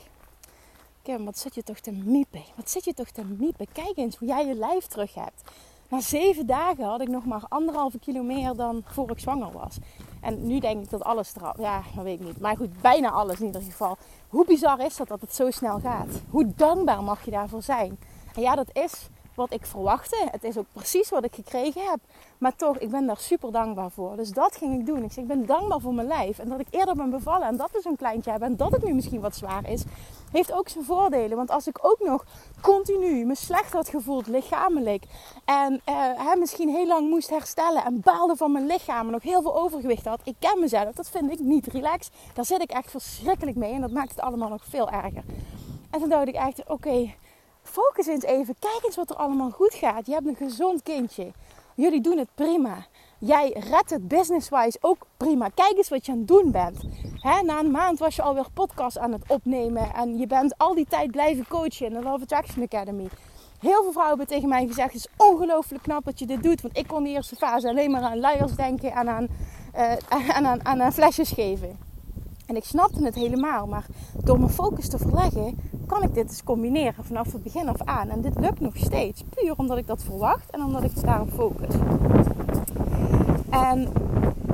Kim, 1.01 1.25
wat 1.25 1.37
zit 1.37 1.55
je 1.55 1.63
toch 1.63 1.79
te 1.79 1.91
miepen? 1.91 2.43
Wat 2.55 2.69
zit 2.69 2.85
je 2.85 2.93
toch 2.93 3.09
te 3.09 3.25
miepen? 3.25 3.67
Kijk 3.71 3.97
eens 3.97 4.15
hoe 4.15 4.27
jij 4.27 4.45
je 4.45 4.53
lijf 4.53 4.85
terug 4.85 5.13
hebt. 5.13 5.41
Na 5.89 6.01
zeven 6.01 6.45
dagen 6.45 6.83
had 6.83 7.01
ik 7.01 7.07
nog 7.07 7.25
maar 7.25 7.43
anderhalve 7.47 7.99
kilo 7.99 8.23
meer 8.23 8.53
dan 8.55 8.83
voor 8.85 9.11
ik 9.11 9.19
zwanger 9.19 9.51
was. 9.51 9.77
En 10.21 10.47
nu 10.47 10.59
denk 10.59 10.83
ik 10.83 10.89
dat 10.89 11.03
alles 11.03 11.33
eraf. 11.35 11.57
Ja, 11.57 11.81
dat 11.95 12.03
weet 12.03 12.19
ik 12.19 12.25
niet. 12.25 12.39
Maar 12.39 12.57
goed, 12.57 12.81
bijna 12.81 13.09
alles 13.09 13.39
in 13.39 13.45
ieder 13.45 13.61
geval. 13.61 13.97
Hoe 14.29 14.45
bizar 14.45 14.85
is 14.85 14.95
dat 14.95 15.07
dat 15.07 15.21
het 15.21 15.35
zo 15.35 15.51
snel 15.51 15.79
gaat? 15.79 16.21
Hoe 16.29 16.53
dankbaar 16.55 17.03
mag 17.03 17.25
je 17.25 17.31
daarvoor 17.31 17.61
zijn? 17.61 17.99
En 18.35 18.41
ja, 18.41 18.55
dat 18.55 18.69
is 18.73 19.09
wat 19.39 19.53
ik 19.53 19.65
verwachtte. 19.65 20.27
Het 20.31 20.43
is 20.43 20.57
ook 20.57 20.65
precies 20.73 21.09
wat 21.09 21.23
ik 21.23 21.35
gekregen 21.35 21.81
heb. 21.81 21.99
Maar 22.37 22.55
toch, 22.55 22.77
ik 22.77 22.89
ben 22.89 23.05
daar 23.05 23.17
super 23.17 23.51
dankbaar 23.51 23.91
voor. 23.91 24.15
Dus 24.15 24.29
dat 24.29 24.55
ging 24.55 24.79
ik 24.79 24.85
doen. 24.85 25.03
Ik 25.03 25.11
zeg, 25.11 25.23
ik 25.23 25.29
ben 25.29 25.45
dankbaar 25.45 25.79
voor 25.79 25.93
mijn 25.93 26.07
lijf. 26.07 26.39
En 26.39 26.49
dat 26.49 26.59
ik 26.59 26.67
eerder 26.69 26.95
ben 26.95 27.09
bevallen 27.09 27.47
en 27.47 27.57
dat 27.57 27.71
we 27.71 27.81
zo'n 27.81 27.95
kleintje 27.95 28.31
hebben. 28.31 28.49
En 28.49 28.57
dat 28.57 28.71
het 28.71 28.83
nu 28.83 28.93
misschien 28.93 29.21
wat 29.21 29.35
zwaar 29.35 29.69
is. 29.69 29.83
Heeft 30.31 30.53
ook 30.53 30.69
zijn 30.69 30.83
voordelen. 30.83 31.37
Want 31.37 31.51
als 31.51 31.67
ik 31.67 31.77
ook 31.81 31.99
nog 31.99 32.25
continu 32.61 33.25
me 33.25 33.35
slecht 33.35 33.73
had 33.73 33.89
gevoeld 33.89 34.27
lichamelijk. 34.27 35.03
En 35.45 35.81
eh, 35.83 36.35
misschien 36.35 36.69
heel 36.69 36.87
lang 36.87 37.09
moest 37.09 37.29
herstellen. 37.29 37.85
En 37.85 38.01
baalde 38.01 38.35
van 38.35 38.51
mijn 38.51 38.65
lichaam. 38.65 39.05
En 39.05 39.11
nog 39.11 39.23
heel 39.23 39.41
veel 39.41 39.55
overgewicht 39.55 40.05
had. 40.05 40.21
Ik 40.23 40.35
ken 40.39 40.59
mezelf. 40.59 40.95
Dat 40.95 41.09
vind 41.09 41.31
ik 41.31 41.39
niet 41.39 41.67
relaxed. 41.67 42.13
Daar 42.33 42.45
zit 42.45 42.61
ik 42.61 42.71
echt 42.71 42.91
verschrikkelijk 42.91 43.57
mee. 43.57 43.73
En 43.73 43.81
dat 43.81 43.91
maakt 43.91 44.09
het 44.09 44.21
allemaal 44.21 44.49
nog 44.49 44.63
veel 44.69 44.89
erger. 44.89 45.23
En 45.89 45.99
toen 45.99 46.09
dacht 46.09 46.27
ik 46.27 46.35
echt, 46.35 46.69
oké 46.69 47.13
focus 47.69 48.07
eens 48.07 48.23
even. 48.23 48.55
Kijk 48.59 48.79
eens 48.83 48.95
wat 48.95 49.09
er 49.09 49.15
allemaal 49.15 49.49
goed 49.49 49.73
gaat. 49.73 50.05
Je 50.05 50.13
hebt 50.13 50.27
een 50.27 50.35
gezond 50.35 50.83
kindje. 50.83 51.31
Jullie 51.75 52.01
doen 52.01 52.17
het 52.17 52.29
prima. 52.35 52.85
Jij 53.19 53.55
redt 53.69 53.89
het 53.89 54.07
business-wise 54.07 54.77
ook 54.81 55.05
prima. 55.17 55.49
Kijk 55.53 55.77
eens 55.77 55.89
wat 55.89 56.05
je 56.05 56.11
aan 56.11 56.17
het 56.17 56.27
doen 56.27 56.51
bent. 56.51 56.83
na 57.43 57.59
een 57.59 57.71
maand 57.71 57.99
was 57.99 58.15
je 58.15 58.21
alweer 58.21 58.45
podcast 58.53 58.97
aan 58.97 59.11
het 59.11 59.23
opnemen. 59.27 59.93
En 59.93 60.17
je 60.17 60.27
bent 60.27 60.57
al 60.57 60.75
die 60.75 60.85
tijd 60.89 61.11
blijven 61.11 61.47
coachen 61.47 61.85
in 61.85 61.93
de 61.93 62.01
Love 62.01 62.23
Attraction 62.23 62.63
Academy. 62.63 63.07
Heel 63.59 63.81
veel 63.83 63.91
vrouwen 63.91 64.17
hebben 64.17 64.27
tegen 64.27 64.49
mij 64.49 64.67
gezegd: 64.67 64.93
Het 64.93 65.05
is 65.05 65.07
ongelooflijk 65.17 65.83
knap 65.83 66.05
dat 66.05 66.19
je 66.19 66.25
dit 66.25 66.43
doet. 66.43 66.61
Want 66.61 66.77
ik 66.77 66.87
kon 66.87 67.03
de 67.03 67.09
eerste 67.09 67.35
fase 67.35 67.69
alleen 67.69 67.91
maar 67.91 68.01
aan 68.01 68.19
luiers 68.19 68.55
denken 68.55 68.91
en 68.91 69.09
aan, 69.09 69.27
aan, 70.09 70.45
aan, 70.45 70.65
aan, 70.65 70.81
aan 70.81 70.93
flesjes 70.93 71.31
geven. 71.31 71.77
En 72.45 72.55
ik 72.55 72.63
snapte 72.63 73.03
het 73.03 73.15
helemaal, 73.15 73.67
maar 73.67 73.85
door 74.23 74.39
mijn 74.39 74.51
focus 74.51 74.89
te 74.89 74.97
verleggen, 74.97 75.57
kan 75.87 76.03
ik 76.03 76.13
dit 76.13 76.29
dus 76.29 76.43
combineren 76.43 77.05
vanaf 77.05 77.31
het 77.31 77.43
begin 77.43 77.69
af 77.69 77.81
aan. 77.83 78.09
En 78.09 78.21
dit 78.21 78.39
lukt 78.39 78.59
nog 78.59 78.77
steeds, 78.77 79.23
puur 79.29 79.53
omdat 79.57 79.77
ik 79.77 79.87
dat 79.87 80.03
verwacht 80.03 80.49
en 80.49 80.63
omdat 80.63 80.83
ik 80.83 81.01
daarop 81.01 81.29
focus. 81.33 81.75
En 83.49 83.93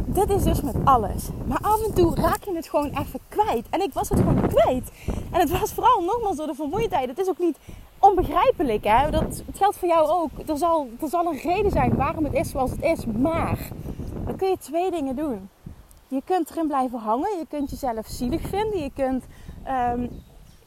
dit 0.06 0.30
is 0.30 0.44
dus 0.44 0.62
met 0.62 0.76
alles. 0.84 1.30
Maar 1.48 1.60
af 1.62 1.86
en 1.86 1.94
toe 1.94 2.16
raak 2.16 2.44
je 2.44 2.56
het 2.56 2.68
gewoon 2.68 2.90
even 2.90 3.20
kwijt. 3.28 3.66
En 3.70 3.82
ik 3.82 3.94
was 3.94 4.10
het 4.10 4.20
gewoon 4.20 4.48
kwijt. 4.48 4.92
En 5.32 5.40
het 5.40 5.60
was 5.60 5.74
vooral 5.74 6.02
nogmaals 6.02 6.38
door 6.38 6.48
de 6.48 6.54
vermoeidheid. 6.54 7.10
Het 7.10 7.20
is 7.20 7.30
ook 7.30 7.40
niet 7.40 7.58
onbegrijpelijk. 8.00 8.84
Hè? 8.84 9.12
Dat, 9.12 9.44
het 9.46 9.58
geldt 9.58 9.78
voor 9.78 9.88
jou 9.88 10.10
ook. 10.10 10.30
Er 10.50 10.58
zal, 10.58 10.90
er 11.02 11.10
zal 11.10 11.26
een 11.26 11.40
reden 11.40 11.72
zijn 11.72 11.96
waarom 11.96 12.24
het 12.24 12.34
is 12.34 12.50
zoals 12.50 12.72
het 12.72 12.82
is. 12.82 13.06
Maar 13.06 13.58
dan 14.26 14.36
kun 14.36 14.50
je 14.50 14.58
twee 14.58 14.92
dingen 14.92 15.16
doen. 15.16 15.50
Je 16.08 16.22
kunt 16.26 16.50
erin 16.50 16.68
blijven 16.68 17.00
hangen. 17.00 17.38
Je 17.38 17.46
kunt 17.50 17.70
jezelf 17.70 18.08
zielig 18.08 18.42
vinden. 18.42 18.80
Je 18.80 18.92
kunt 18.96 19.26
um, 19.68 20.10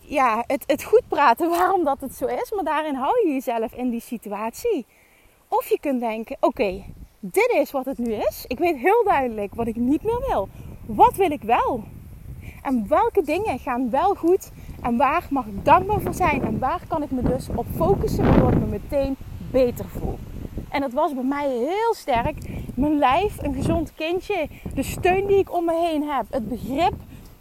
ja, 0.00 0.44
het, 0.46 0.64
het 0.66 0.82
goed 0.82 1.02
praten 1.08 1.50
waarom 1.50 1.84
dat 1.84 2.00
het 2.00 2.14
zo 2.14 2.26
is. 2.26 2.52
Maar 2.54 2.64
daarin 2.64 2.94
hou 2.94 3.26
je 3.26 3.32
jezelf 3.32 3.72
in 3.72 3.90
die 3.90 4.00
situatie. 4.00 4.86
Of 5.48 5.68
je 5.68 5.78
kunt 5.80 6.00
denken: 6.00 6.36
oké, 6.40 6.84
dit 7.20 7.54
is 7.60 7.70
wat 7.70 7.84
het 7.84 7.98
nu 7.98 8.12
is. 8.12 8.44
Ik 8.46 8.58
weet 8.58 8.76
heel 8.76 9.04
duidelijk 9.04 9.54
wat 9.54 9.66
ik 9.66 9.76
niet 9.76 10.02
meer 10.02 10.20
wil. 10.28 10.48
Wat 10.86 11.16
wil 11.16 11.30
ik 11.30 11.42
wel? 11.42 11.82
En 12.62 12.88
welke 12.88 13.22
dingen 13.22 13.58
gaan 13.58 13.90
wel 13.90 14.14
goed? 14.14 14.50
En 14.82 14.96
waar 14.96 15.26
mag 15.30 15.46
ik 15.46 15.64
dankbaar 15.64 16.00
voor 16.00 16.14
zijn? 16.14 16.42
En 16.42 16.58
waar 16.58 16.80
kan 16.88 17.02
ik 17.02 17.10
me 17.10 17.22
dus 17.22 17.48
op 17.54 17.66
focussen 17.76 18.24
waardoor 18.24 18.52
ik 18.52 18.58
me 18.58 18.66
meteen 18.66 19.16
beter 19.50 19.84
voel? 19.84 20.18
En 20.70 20.80
dat 20.80 20.92
was 20.92 21.14
bij 21.14 21.24
mij 21.24 21.48
heel 21.48 21.94
sterk. 21.94 22.36
Mijn 22.74 22.98
lijf, 22.98 23.42
een 23.42 23.54
gezond 23.54 23.92
kindje, 23.94 24.48
de 24.74 24.82
steun 24.82 25.26
die 25.26 25.38
ik 25.38 25.54
om 25.54 25.64
me 25.64 25.88
heen 25.90 26.02
heb, 26.02 26.24
het 26.30 26.48
begrip, 26.48 26.94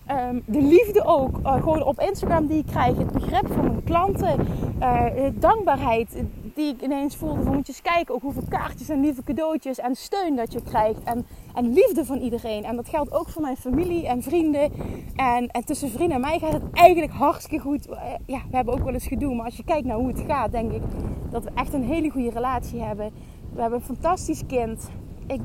ehm, 0.05 0.39
de 0.45 0.61
liefde 0.61 1.05
ook, 1.05 1.37
uh, 1.43 1.53
gewoon 1.53 1.83
op 1.83 1.99
Instagram 1.99 2.47
die 2.47 2.57
ik 2.57 2.65
krijg, 2.65 2.97
het 2.97 3.11
begrip 3.11 3.47
van 3.53 3.65
mijn 3.65 3.83
klanten, 3.83 4.47
uh, 4.79 5.05
dankbaarheid 5.33 6.23
die 6.57 6.73
ik 6.73 6.81
ineens 6.81 7.15
voelde 7.15 7.43
van 7.43 7.53
moet 7.53 7.67
je 7.67 7.73
eens 7.73 7.81
kijken 7.81 8.15
ook 8.15 8.21
hoeveel 8.21 8.43
kaartjes 8.49 8.89
en 8.89 9.01
lieve 9.01 9.23
cadeautjes 9.23 9.79
en 9.79 9.95
steun 9.95 10.35
dat 10.35 10.53
je 10.53 10.61
krijgt 10.61 11.03
en, 11.03 11.25
en 11.55 11.73
liefde 11.73 12.05
van 12.05 12.17
iedereen. 12.17 12.63
En 12.63 12.75
dat 12.75 12.89
geldt 12.89 13.13
ook 13.13 13.29
voor 13.29 13.41
mijn 13.41 13.57
familie 13.57 14.07
en 14.07 14.23
vrienden. 14.23 14.71
En, 15.15 15.47
en 15.47 15.65
tussen 15.65 15.89
vrienden 15.89 16.15
en 16.15 16.21
mij 16.21 16.39
gaat 16.39 16.53
het 16.53 16.63
eigenlijk 16.71 17.13
hartstikke 17.13 17.59
goed. 17.59 17.87
Eh, 17.87 17.97
ja, 18.25 18.41
we 18.49 18.55
hebben 18.55 18.73
ook 18.73 18.83
wel 18.83 18.93
eens 18.93 19.07
gedoe, 19.07 19.35
maar 19.35 19.45
als 19.45 19.57
je 19.57 19.63
kijkt 19.63 19.85
naar 19.85 19.97
hoe 19.97 20.07
het 20.07 20.23
gaat, 20.27 20.51
denk 20.51 20.71
ik 20.71 20.81
dat 21.29 21.43
we 21.43 21.51
echt 21.55 21.73
een 21.73 21.83
hele 21.83 22.09
goede 22.09 22.29
relatie 22.29 22.81
hebben. 22.81 23.11
We 23.53 23.61
hebben 23.61 23.79
een 23.79 23.85
fantastisch 23.85 24.45
kind. 24.47 24.89
Ik, 25.27 25.41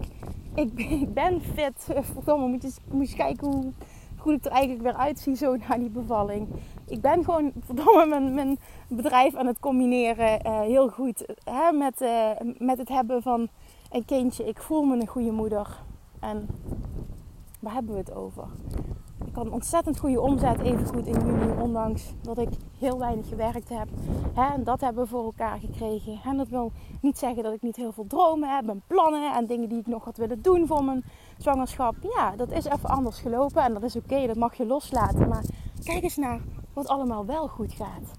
ik, 0.54 0.74
ben 1.14 1.40
fit. 1.54 1.86
Verdomme, 2.12 2.46
moet 2.46 2.62
je, 2.62 2.72
moet 2.90 3.14
kijken 3.14 3.46
hoe 3.46 3.72
goed 4.16 4.34
ik 4.34 4.44
er 4.44 4.50
eigenlijk 4.50 4.82
weer 4.82 4.96
uitzie 4.96 5.36
zo 5.36 5.56
na 5.56 5.76
die 5.76 5.90
bevalling. 5.90 6.48
Ik 6.92 7.00
ben 7.00 7.24
gewoon 7.24 7.52
verdomme 7.66 8.06
mijn, 8.06 8.34
mijn 8.34 8.58
bedrijf 8.88 9.34
aan 9.34 9.46
het 9.46 9.60
combineren 9.60 10.46
uh, 10.46 10.60
heel 10.60 10.88
goed 10.88 11.26
hè, 11.44 11.72
met, 11.72 12.00
uh, 12.00 12.30
met 12.58 12.78
het 12.78 12.88
hebben 12.88 13.22
van 13.22 13.48
een 13.90 14.04
kindje. 14.04 14.44
Ik 14.48 14.58
voel 14.58 14.82
me 14.82 15.00
een 15.00 15.06
goede 15.06 15.30
moeder. 15.30 15.66
En 16.20 16.48
waar 17.60 17.72
hebben 17.72 17.92
we 17.92 17.98
het 17.98 18.14
over? 18.14 18.44
Ik 19.26 19.34
had 19.34 19.46
een 19.46 19.52
ontzettend 19.52 19.98
goede 19.98 20.20
omzet, 20.20 20.60
even 20.60 20.86
goed 20.86 21.06
in 21.06 21.26
juni, 21.26 21.60
ondanks 21.60 22.14
dat 22.22 22.38
ik 22.38 22.48
heel 22.78 22.98
weinig 22.98 23.28
gewerkt 23.28 23.68
heb. 23.68 23.88
Hè, 24.34 24.52
en 24.52 24.64
dat 24.64 24.80
hebben 24.80 25.02
we 25.02 25.08
voor 25.08 25.24
elkaar 25.24 25.58
gekregen. 25.58 26.20
En 26.24 26.36
dat 26.36 26.48
wil 26.48 26.72
niet 27.00 27.18
zeggen 27.18 27.42
dat 27.42 27.52
ik 27.52 27.62
niet 27.62 27.76
heel 27.76 27.92
veel 27.92 28.06
dromen 28.06 28.54
heb 28.54 28.68
en 28.68 28.82
plannen 28.86 29.34
en 29.34 29.46
dingen 29.46 29.68
die 29.68 29.78
ik 29.78 29.86
nog 29.86 30.04
had 30.04 30.16
willen 30.16 30.42
doen 30.42 30.66
voor 30.66 30.84
mijn 30.84 31.04
zwangerschap. 31.38 31.94
Ja, 32.16 32.36
dat 32.36 32.50
is 32.50 32.64
even 32.64 32.88
anders 32.88 33.18
gelopen 33.20 33.62
en 33.62 33.72
dat 33.72 33.82
is 33.82 33.96
oké, 33.96 34.26
dat 34.26 34.36
mag 34.36 34.54
je 34.54 34.66
loslaten. 34.66 35.28
Maar 35.28 35.44
kijk 35.84 36.02
eens 36.02 36.16
naar 36.16 36.40
wat 36.72 36.88
allemaal 36.88 37.26
wel 37.26 37.48
goed 37.48 37.72
gaat. 37.72 38.12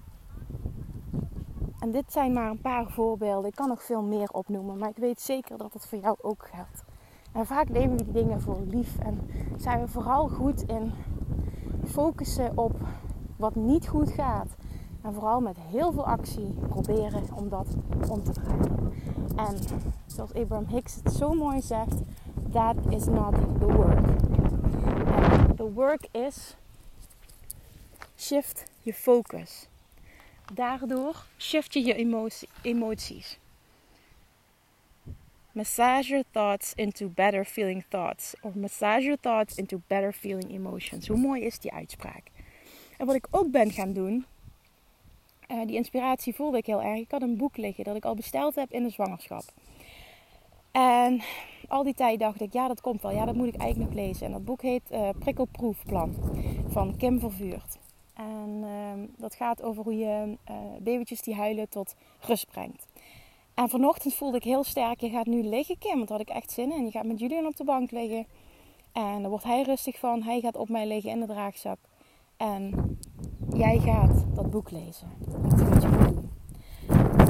En 1.78 1.90
dit 1.90 2.12
zijn 2.12 2.32
maar 2.32 2.50
een 2.50 2.60
paar 2.60 2.90
voorbeelden. 2.90 3.50
Ik 3.50 3.54
kan 3.54 3.68
nog 3.68 3.82
veel 3.82 4.02
meer 4.02 4.28
opnoemen, 4.28 4.78
maar 4.78 4.88
ik 4.88 4.96
weet 4.96 5.20
zeker 5.20 5.58
dat 5.58 5.72
het 5.72 5.86
voor 5.86 5.98
jou 5.98 6.16
ook 6.20 6.48
geldt. 6.52 6.84
En 7.32 7.46
vaak 7.46 7.68
nemen 7.68 7.96
we 7.96 8.04
die 8.04 8.12
dingen 8.12 8.40
voor 8.40 8.60
lief 8.66 8.98
en 8.98 9.20
zijn 9.56 9.80
we 9.80 9.88
vooral 9.88 10.28
goed 10.28 10.62
in 10.62 10.92
focussen 11.84 12.58
op 12.58 12.76
wat 13.36 13.54
niet 13.54 13.88
goed 13.88 14.10
gaat. 14.10 14.56
En 15.02 15.14
vooral 15.14 15.40
met 15.40 15.58
heel 15.58 15.92
veel 15.92 16.06
actie 16.06 16.54
proberen 16.68 17.22
om 17.34 17.48
dat 17.48 17.66
om 18.08 18.22
te 18.22 18.32
draaien. 18.32 18.92
En 19.36 19.56
zoals 20.06 20.34
Abraham 20.34 20.66
Hicks 20.66 20.94
het 20.94 21.12
zo 21.12 21.32
mooi 21.32 21.60
zegt, 21.60 22.00
that 22.52 22.76
is 22.88 23.06
not 23.06 23.34
the 23.58 23.66
work. 23.66 24.06
The 25.56 25.72
work 25.72 26.08
is 26.10 26.56
shift 28.18 28.64
je 28.82 28.94
focus. 28.94 29.66
Daardoor 30.52 31.26
shift 31.38 31.72
je 31.72 31.84
je 31.84 31.94
emotie, 31.94 32.48
emoties. 32.62 33.38
Massage 35.52 36.08
your 36.08 36.24
thoughts 36.30 36.72
into 36.74 37.08
better 37.08 37.44
feeling 37.44 37.84
thoughts. 37.88 38.34
Of 38.42 38.54
massage 38.54 39.04
your 39.04 39.20
thoughts 39.20 39.56
into 39.56 39.80
better 39.86 40.12
feeling 40.12 40.50
emotions. 40.50 41.08
Hoe 41.08 41.18
mooi 41.18 41.42
is 41.42 41.58
die 41.58 41.72
uitspraak? 41.72 42.22
En 42.98 43.06
wat 43.06 43.14
ik 43.14 43.26
ook 43.30 43.50
ben 43.50 43.70
gaan 43.70 43.92
doen, 43.92 44.26
uh, 45.48 45.66
die 45.66 45.76
inspiratie 45.76 46.34
voelde 46.34 46.56
ik 46.56 46.66
heel 46.66 46.82
erg. 46.82 46.98
Ik 46.98 47.10
had 47.10 47.22
een 47.22 47.36
boek 47.36 47.56
liggen 47.56 47.84
dat 47.84 47.96
ik 47.96 48.04
al 48.04 48.14
besteld 48.14 48.54
heb 48.54 48.70
in 48.72 48.82
de 48.82 48.90
zwangerschap. 48.90 49.44
En 50.72 51.22
al 51.68 51.82
die 51.82 51.94
tijd 51.94 52.18
dacht 52.18 52.40
ik, 52.40 52.52
ja 52.52 52.68
dat 52.68 52.80
komt 52.80 53.02
wel, 53.02 53.10
ja 53.10 53.24
dat 53.24 53.34
moet 53.34 53.46
ik 53.46 53.56
eigenlijk 53.56 53.90
nog 53.90 54.04
lezen. 54.04 54.26
En 54.26 54.32
dat 54.32 54.44
boek 54.44 54.62
heet 54.62 54.82
uh, 54.90 55.08
Prikkelproefplan 55.18 56.14
van 56.68 56.96
Kim 56.96 57.20
Vervuurt. 57.20 57.78
En 58.14 58.60
uh, 58.62 59.08
dat 59.16 59.34
gaat 59.34 59.62
over 59.62 59.82
hoe 59.82 59.96
je 59.96 60.38
uh, 60.50 60.56
babytjes 60.80 61.22
die 61.22 61.34
huilen 61.34 61.68
tot 61.68 61.94
rust 62.20 62.46
brengt. 62.50 62.86
En 63.54 63.68
vanochtend 63.68 64.14
voelde 64.14 64.36
ik 64.36 64.44
heel 64.44 64.64
sterk, 64.64 65.00
je 65.00 65.10
gaat 65.10 65.26
nu 65.26 65.42
liggen 65.42 65.78
Kim, 65.78 65.96
want 65.96 66.08
daar 66.08 66.18
had 66.18 66.28
ik 66.28 66.34
echt 66.34 66.50
zin 66.50 66.72
in. 66.72 66.84
Je 66.84 66.90
gaat 66.90 67.04
met 67.04 67.18
Julian 67.18 67.46
op 67.46 67.56
de 67.56 67.64
bank 67.64 67.90
liggen. 67.90 68.26
En 68.92 69.20
dan 69.20 69.30
wordt 69.30 69.44
hij 69.44 69.62
rustig 69.62 69.98
van, 69.98 70.22
hij 70.22 70.40
gaat 70.40 70.56
op 70.56 70.68
mij 70.68 70.86
liggen 70.86 71.10
in 71.10 71.20
de 71.20 71.26
draagzak. 71.26 71.78
En 72.36 72.98
jij 73.54 73.78
gaat 73.78 74.24
dat 74.34 74.50
boek 74.50 74.70
lezen. 74.70 75.08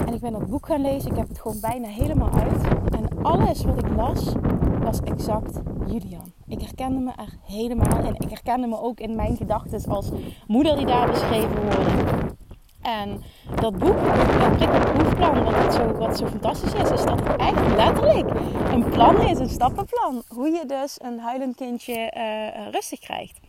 En 0.06 0.14
ik 0.14 0.20
ben 0.20 0.32
dat 0.32 0.46
boek 0.46 0.66
gaan 0.66 0.80
lezen. 0.80 1.10
Ik 1.10 1.16
heb 1.16 1.28
het 1.28 1.40
gewoon 1.40 1.60
bijna 1.60 1.88
helemaal 1.88 2.32
uit. 2.32 2.64
En 2.64 3.22
alles 3.22 3.64
wat 3.64 3.78
ik 3.78 3.88
las, 3.88 4.32
was 4.84 5.00
exact 5.00 5.60
Julian. 5.86 6.32
Ik 6.48 6.60
herkende 6.60 7.00
me 7.00 7.12
er 7.16 7.38
helemaal 7.46 8.04
in. 8.04 8.14
Ik 8.14 8.30
herkende 8.30 8.66
me 8.66 8.80
ook 8.80 9.00
in 9.00 9.16
mijn 9.16 9.36
gedachten 9.36 9.90
als 9.90 10.10
moeder 10.46 10.76
die 10.76 10.86
daar 10.86 11.10
beschreven 11.10 11.62
worden. 11.62 12.36
En 12.82 13.22
dat 13.60 13.78
boek, 13.78 14.04
dat 14.38 14.56
prikkelproefplan, 14.56 15.44
wat 15.44 15.74
zo, 15.74 15.92
wat 15.92 16.18
zo 16.18 16.26
fantastisch 16.26 16.72
is, 16.74 16.90
is 16.90 17.04
dat 17.04 17.20
het 17.20 17.36
echt 17.36 17.76
letterlijk 17.76 18.30
een 18.72 18.90
plan 18.90 19.20
is, 19.20 19.38
een 19.38 19.48
stappenplan. 19.48 20.22
Hoe 20.28 20.48
je 20.48 20.64
dus 20.66 20.96
een 21.02 21.18
huilend 21.18 21.56
kindje 21.56 22.12
uh, 22.16 22.68
rustig 22.70 22.98
krijgt. 22.98 23.40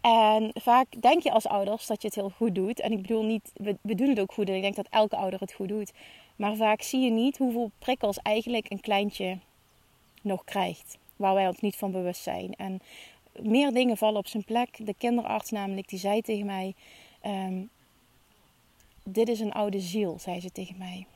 En 0.00 0.50
vaak 0.54 0.86
denk 1.00 1.22
je 1.22 1.32
als 1.32 1.46
ouders 1.46 1.86
dat 1.86 2.02
je 2.02 2.08
het 2.08 2.16
heel 2.16 2.32
goed 2.36 2.54
doet. 2.54 2.80
En 2.80 2.92
ik 2.92 3.02
bedoel 3.02 3.24
niet, 3.24 3.50
we, 3.54 3.76
we 3.82 3.94
doen 3.94 4.08
het 4.08 4.20
ook 4.20 4.32
goed. 4.32 4.48
En 4.48 4.54
ik 4.54 4.62
denk 4.62 4.76
dat 4.76 4.88
elke 4.90 5.16
ouder 5.16 5.40
het 5.40 5.52
goed 5.52 5.68
doet. 5.68 5.92
Maar 6.36 6.56
vaak 6.56 6.82
zie 6.82 7.00
je 7.00 7.10
niet 7.10 7.38
hoeveel 7.38 7.70
prikkels 7.78 8.18
eigenlijk 8.18 8.70
een 8.70 8.80
kleintje 8.80 9.38
nog 10.22 10.44
krijgt. 10.44 10.98
Waar 11.16 11.34
wij 11.34 11.46
ons 11.46 11.60
niet 11.60 11.76
van 11.76 11.90
bewust 11.90 12.22
zijn. 12.22 12.54
En 12.54 12.80
meer 13.40 13.72
dingen 13.72 13.96
vallen 13.96 14.18
op 14.18 14.26
zijn 14.26 14.44
plek. 14.44 14.86
De 14.86 14.94
kinderarts 14.98 15.50
namelijk, 15.50 15.88
die 15.88 15.98
zei 15.98 16.20
tegen 16.20 16.46
mij... 16.46 16.74
Um, 17.26 17.70
dit 19.04 19.28
is 19.28 19.40
een 19.40 19.52
oude 19.52 19.80
ziel, 19.80 20.18
zei 20.18 20.40
ze 20.40 20.50
tegen 20.50 20.78
mij. 20.78 21.06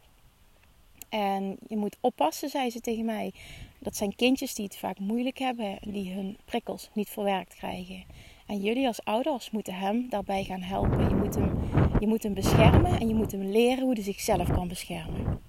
En 1.09 1.57
je 1.69 1.77
moet 1.77 1.97
oppassen, 2.01 2.49
zei 2.49 2.71
ze 2.71 2.81
tegen 2.81 3.05
mij. 3.05 3.33
Dat 3.79 3.97
zijn 3.97 4.15
kindjes 4.17 4.55
die 4.55 4.65
het 4.65 4.77
vaak 4.77 4.99
moeilijk 4.99 5.39
hebben. 5.39 5.79
Die 5.81 6.13
hun 6.13 6.37
prikkels 6.45 6.91
niet 6.93 7.09
verwerkt 7.09 7.55
krijgen. 7.55 8.05
En 8.47 8.61
jullie 8.61 8.87
als 8.87 9.05
ouders 9.05 9.51
moeten 9.51 9.75
hem 9.75 10.09
daarbij 10.09 10.45
gaan 10.45 10.61
helpen. 10.61 11.09
Je 11.09 11.15
moet 11.15 11.35
hem, 11.35 11.59
je 12.01 12.07
moet 12.07 12.23
hem 12.23 12.35
beschermen 12.35 13.01
en 13.01 13.09
je 13.09 13.15
moet 13.15 13.33
hem 13.33 13.43
leren 13.43 13.85
hoe 13.85 13.93
hij 13.93 14.03
zichzelf 14.03 14.51
kan 14.51 14.69
beschermen. 14.69 15.41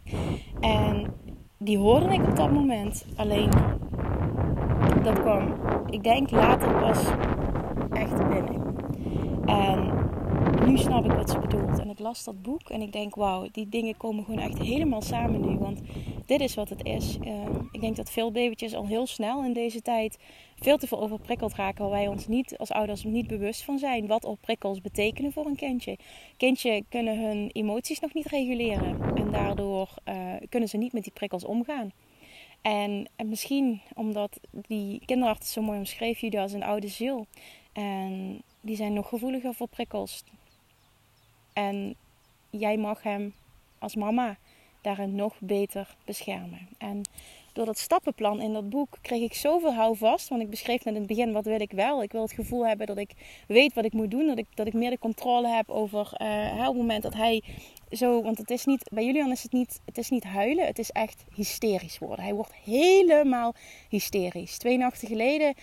En 0.60 1.14
die 1.58 1.78
hoorde 1.78 2.14
ik 2.14 2.28
op 2.28 2.36
dat 2.36 2.52
moment. 2.52 3.06
Alleen 3.16 3.50
dat 5.04 5.20
kwam, 5.20 5.54
ik 5.90 6.04
denk 6.04 6.32
later 6.32 6.72
pas 6.72 7.04
echt 7.92 8.18
binnen. 8.30 8.76
En 9.46 9.92
nu 10.68 10.78
snap 10.78 11.06
ik 11.06 11.12
wat 11.12 11.30
ze 11.30 11.40
bedoelt. 11.40 11.80
En 11.80 11.90
ik 11.90 12.00
las 12.00 12.24
dat 12.24 12.42
boek 12.42 12.70
en 12.70 12.82
ik 12.82 12.92
denk, 12.92 13.16
wauw, 13.16 13.48
die 13.52 13.70
dingen 13.70 13.98
komen 13.98 14.24
gewoon 14.24 14.40
echt 14.40 14.60
helemaal 14.60 15.02
samen 15.02 15.42
nu. 15.42 15.58
Want 15.58 15.82
dit 16.26 16.41
is 16.41 16.56
wat 16.56 16.70
het 16.70 16.84
is. 16.84 17.18
Uh, 17.18 17.34
ik 17.72 17.82
denk 17.82 17.96
dat 17.96 18.12
veel 18.12 18.32
babytjes 18.32 18.74
al 18.74 18.88
heel 18.88 19.08
snel 19.08 19.44
in 19.44 19.54
deze 19.54 19.82
tijd 19.82 20.18
veel 20.60 20.78
te 20.78 20.88
veel 20.88 21.02
overprikkeld 21.02 21.54
raken. 21.54 21.82
Waar 21.82 21.91
wij 21.91 22.08
ons 22.08 22.28
niet 22.28 22.58
als 22.58 22.72
ouders 22.72 23.04
niet 23.04 23.28
bewust 23.28 23.63
van 23.63 23.80
zijn. 23.80 24.08
Wat 24.08 24.26
al 24.26 24.38
prikkels 24.41 24.82
betekenen 24.82 25.32
voor 25.32 25.46
een 25.46 25.56
kindje. 25.56 25.98
Kindje 26.38 26.84
kunnen 26.89 27.20
hun 27.20 27.50
emoties 27.54 28.00
nog 28.00 28.13
niet 28.13 28.28
reguleren. 28.28 29.15
En 29.15 29.32
daardoor 29.32 29.89
uh, 30.06 30.15
kunnen 30.50 30.70
ze 30.70 30.78
niet 30.78 30.94
met 30.94 31.04
die 31.04 31.13
prikkels 31.13 31.46
omgaan. 31.46 31.91
En, 32.62 33.10
en, 33.15 33.30
misschien 33.30 33.82
omdat 33.96 34.39
die 34.52 35.02
kinderarts 35.06 35.54
zo 35.54 35.62
mooi 35.62 35.78
omschreef, 35.78 36.34
als 36.34 36.54
een 36.54 36.63
oude 36.63 36.88
ziel. 36.88 37.26
En 37.74 38.41
die 38.62 38.76
zijn 38.76 38.94
nog 38.94 39.10
gevoeliger 39.10 39.54
voor 39.54 39.68
prikkels. 39.68 40.24
En 41.58 41.96
jij 42.50 42.78
mag 42.78 43.04
hem 43.04 43.34
als 43.80 43.96
mama 43.96 44.38
daarin 44.82 45.15
nog 45.15 45.36
beter 45.39 45.96
beschermen. 46.06 46.67
En 46.78 47.02
door 47.54 47.65
dat 47.65 47.78
stappenplan 47.78 48.41
in 48.41 48.54
dat 48.54 48.70
boek 48.70 48.98
kreeg 49.02 49.22
ik 49.22 49.34
zoveel 49.34 49.74
houvast. 49.74 50.28
Want 50.28 50.41
ik 50.41 50.50
beschreef 50.50 50.84
net 50.84 50.93
in 50.93 51.00
het 51.00 51.08
begin, 51.08 51.32
wat 51.32 51.46
wil 51.46 51.62
ik 51.62 51.72
wel? 51.72 52.04
Ik 52.04 52.12
wil 52.12 52.22
het 52.22 52.32
gevoel 52.32 52.67
hebben 52.67 52.88
dat 52.88 52.98
ik 52.98 53.12
weet 53.48 53.74
wat 53.74 53.86
ik 53.86 53.93
moet 53.93 54.12
doen. 54.12 54.28
Dat 54.28 54.38
ik, 54.38 54.46
dat 54.54 54.67
ik 54.67 54.74
meer 54.74 54.89
de 54.89 55.00
controle 55.00 55.48
heb 55.48 55.70
over 55.70 56.12
uh, 56.22 56.65
het 56.65 56.76
moment 56.76 57.04
dat 57.04 57.13
hij 57.13 57.43
zo... 57.91 58.22
Want 58.22 58.38
het 58.38 58.50
is 58.50 58.65
niet, 58.65 58.89
bij 58.93 59.06
Julian 59.06 59.32
is 59.32 59.43
het 59.43 59.52
niet, 59.52 59.80
het 59.86 59.98
is 59.98 60.10
niet 60.10 60.24
huilen. 60.24 60.65
Het 60.65 60.80
is 60.80 60.91
echt 60.91 61.24
hysterisch 61.36 62.00
worden. 62.00 62.26
Hij 62.26 62.34
wordt 62.34 62.54
helemaal 62.63 63.54
hysterisch. 63.89 64.58
Twee 64.58 64.78
nachten 64.78 65.08
geleden 65.08 65.54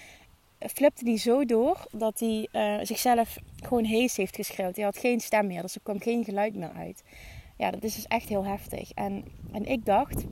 flipte 0.58 1.04
hij 1.04 1.18
zo 1.18 1.44
door 1.44 1.86
dat 1.92 2.20
hij 2.20 2.48
uh, 2.52 2.78
zichzelf 2.82 3.36
gewoon 3.62 3.84
hees 3.84 4.16
heeft 4.16 4.36
geschreeuwd. 4.36 4.76
Hij 4.76 4.84
had 4.84 4.98
geen 4.98 5.20
stem 5.20 5.46
meer, 5.46 5.62
dus 5.62 5.74
er 5.74 5.80
kwam 5.82 6.00
geen 6.00 6.24
geluid 6.24 6.54
meer 6.54 6.72
uit. 6.72 7.02
Ja, 7.56 7.70
dat 7.70 7.82
is 7.82 7.94
dus 7.94 8.06
echt 8.06 8.28
heel 8.28 8.44
heftig. 8.44 8.92
En, 8.92 9.24
en 9.52 9.64
ik 9.66 9.84
dacht, 9.84 10.24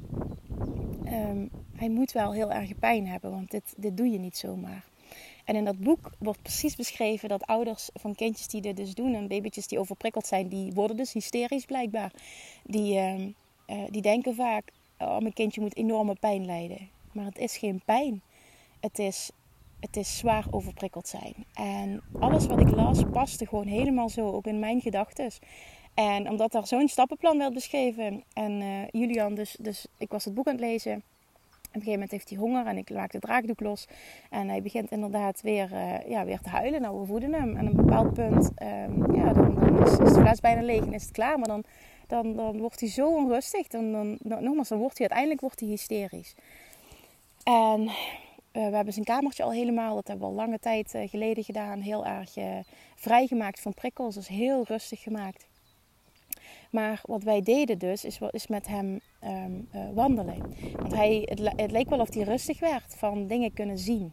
um, 1.06 1.50
hij 1.76 1.88
moet 1.88 2.12
wel 2.12 2.32
heel 2.32 2.52
erg 2.52 2.78
pijn 2.78 3.06
hebben, 3.06 3.30
want 3.30 3.50
dit, 3.50 3.74
dit 3.76 3.96
doe 3.96 4.10
je 4.10 4.18
niet 4.18 4.36
zomaar. 4.36 4.84
En 5.44 5.56
in 5.56 5.64
dat 5.64 5.78
boek 5.78 6.10
wordt 6.18 6.42
precies 6.42 6.76
beschreven 6.76 7.28
dat 7.28 7.46
ouders 7.46 7.90
van 7.94 8.14
kindjes 8.14 8.48
die 8.48 8.60
dit 8.60 8.76
dus 8.76 8.94
doen 8.94 9.14
en 9.14 9.28
babytjes 9.28 9.66
die 9.66 9.78
overprikkeld 9.78 10.26
zijn, 10.26 10.48
die 10.48 10.72
worden 10.72 10.96
dus 10.96 11.12
hysterisch 11.12 11.64
blijkbaar. 11.64 12.12
Die, 12.64 12.94
uh, 12.94 13.20
uh, 13.20 13.32
die 13.90 14.02
denken 14.02 14.34
vaak, 14.34 14.72
oh 14.98 15.18
mijn 15.18 15.32
kindje 15.32 15.60
moet 15.60 15.76
enorme 15.76 16.14
pijn 16.20 16.46
lijden. 16.46 16.88
Maar 17.12 17.24
het 17.24 17.38
is 17.38 17.56
geen 17.56 17.82
pijn. 17.84 18.22
Het 18.80 18.98
is 18.98 19.30
het 19.82 19.96
is 19.96 20.18
zwaar 20.18 20.44
overprikkeld 20.50 21.08
zijn. 21.08 21.34
En 21.54 22.02
alles 22.20 22.46
wat 22.46 22.60
ik 22.60 22.70
las 22.70 23.02
paste 23.12 23.46
gewoon 23.46 23.66
helemaal 23.66 24.08
zo, 24.08 24.30
ook 24.30 24.46
in 24.46 24.58
mijn 24.58 24.80
gedachten. 24.80 25.30
En 25.94 26.28
omdat 26.28 26.52
daar 26.52 26.66
zo'n 26.66 26.88
stappenplan 26.88 27.38
werd 27.38 27.54
beschreven. 27.54 28.22
En 28.32 28.60
uh, 28.60 28.88
Julian, 28.90 29.34
dus, 29.34 29.56
dus 29.60 29.86
ik 29.98 30.10
was 30.10 30.24
het 30.24 30.34
boek 30.34 30.46
aan 30.46 30.52
het 30.52 30.60
lezen. 30.60 30.94
Op 30.94 31.78
een 31.78 31.86
gegeven 31.86 31.92
moment 31.92 32.10
heeft 32.10 32.28
hij 32.28 32.38
honger 32.38 32.66
en 32.66 32.76
ik 32.76 32.90
maak 32.90 33.12
de 33.12 33.18
draakdoek 33.18 33.60
los. 33.60 33.86
En 34.30 34.48
hij 34.48 34.62
begint 34.62 34.90
inderdaad 34.90 35.40
weer, 35.40 35.72
uh, 35.72 36.08
ja, 36.08 36.24
weer 36.24 36.40
te 36.40 36.48
huilen. 36.48 36.80
Nou, 36.80 37.00
we 37.00 37.06
voeden 37.06 37.32
hem. 37.32 37.56
En 37.56 37.68
op 37.68 37.78
een 37.78 37.84
bepaald 37.84 38.12
punt, 38.12 38.50
um, 38.62 39.14
ja, 39.14 39.32
dan, 39.32 39.54
dan 39.54 39.82
is, 39.82 39.90
is, 39.90 40.12
de 40.12 40.20
fles 40.20 40.40
bijna 40.40 40.62
leeg 40.62 40.84
en 40.84 40.92
is 40.92 41.02
het 41.02 41.12
klaar. 41.12 41.38
Maar 41.38 41.48
dan, 41.48 41.64
dan, 42.06 42.36
dan 42.36 42.58
wordt 42.58 42.80
hij 42.80 42.88
zo 42.88 43.14
onrustig. 43.14 43.68
Dan, 43.68 43.92
dan, 43.92 44.44
nogmaals, 44.44 44.68
dan 44.68 44.78
wordt 44.78 44.98
hij 44.98 45.08
uiteindelijk 45.08 45.40
wordt 45.40 45.60
hij 45.60 45.68
hysterisch. 45.68 46.34
En 47.44 47.90
uh, 48.52 48.68
we 48.68 48.74
hebben 48.74 48.92
zijn 48.92 49.04
kamertje 49.04 49.42
al 49.42 49.52
helemaal, 49.52 49.94
dat 49.94 50.08
hebben 50.08 50.26
we 50.26 50.32
al 50.32 50.38
lange 50.38 50.58
tijd 50.58 50.94
uh, 50.94 51.08
geleden 51.08 51.44
gedaan, 51.44 51.80
heel 51.80 52.06
erg 52.06 52.36
uh, 52.36 52.44
vrijgemaakt 52.94 53.60
van 53.60 53.74
prikkels. 53.74 54.14
Dus 54.14 54.28
heel 54.28 54.64
rustig 54.66 55.02
gemaakt. 55.02 55.46
Maar 56.70 57.00
wat 57.02 57.22
wij 57.22 57.42
deden 57.42 57.78
dus, 57.78 58.04
is, 58.04 58.18
is 58.30 58.46
met 58.46 58.66
hem 58.66 59.00
um, 59.24 59.68
wandelen. 59.94 60.54
Want 60.76 60.94
hij, 60.94 61.22
het, 61.56 61.70
leek 61.70 61.88
wel 61.88 62.00
of 62.00 62.14
hij 62.14 62.22
rustig 62.22 62.60
werd 62.60 62.94
van 62.96 63.26
dingen 63.26 63.52
kunnen 63.52 63.78
zien. 63.78 64.12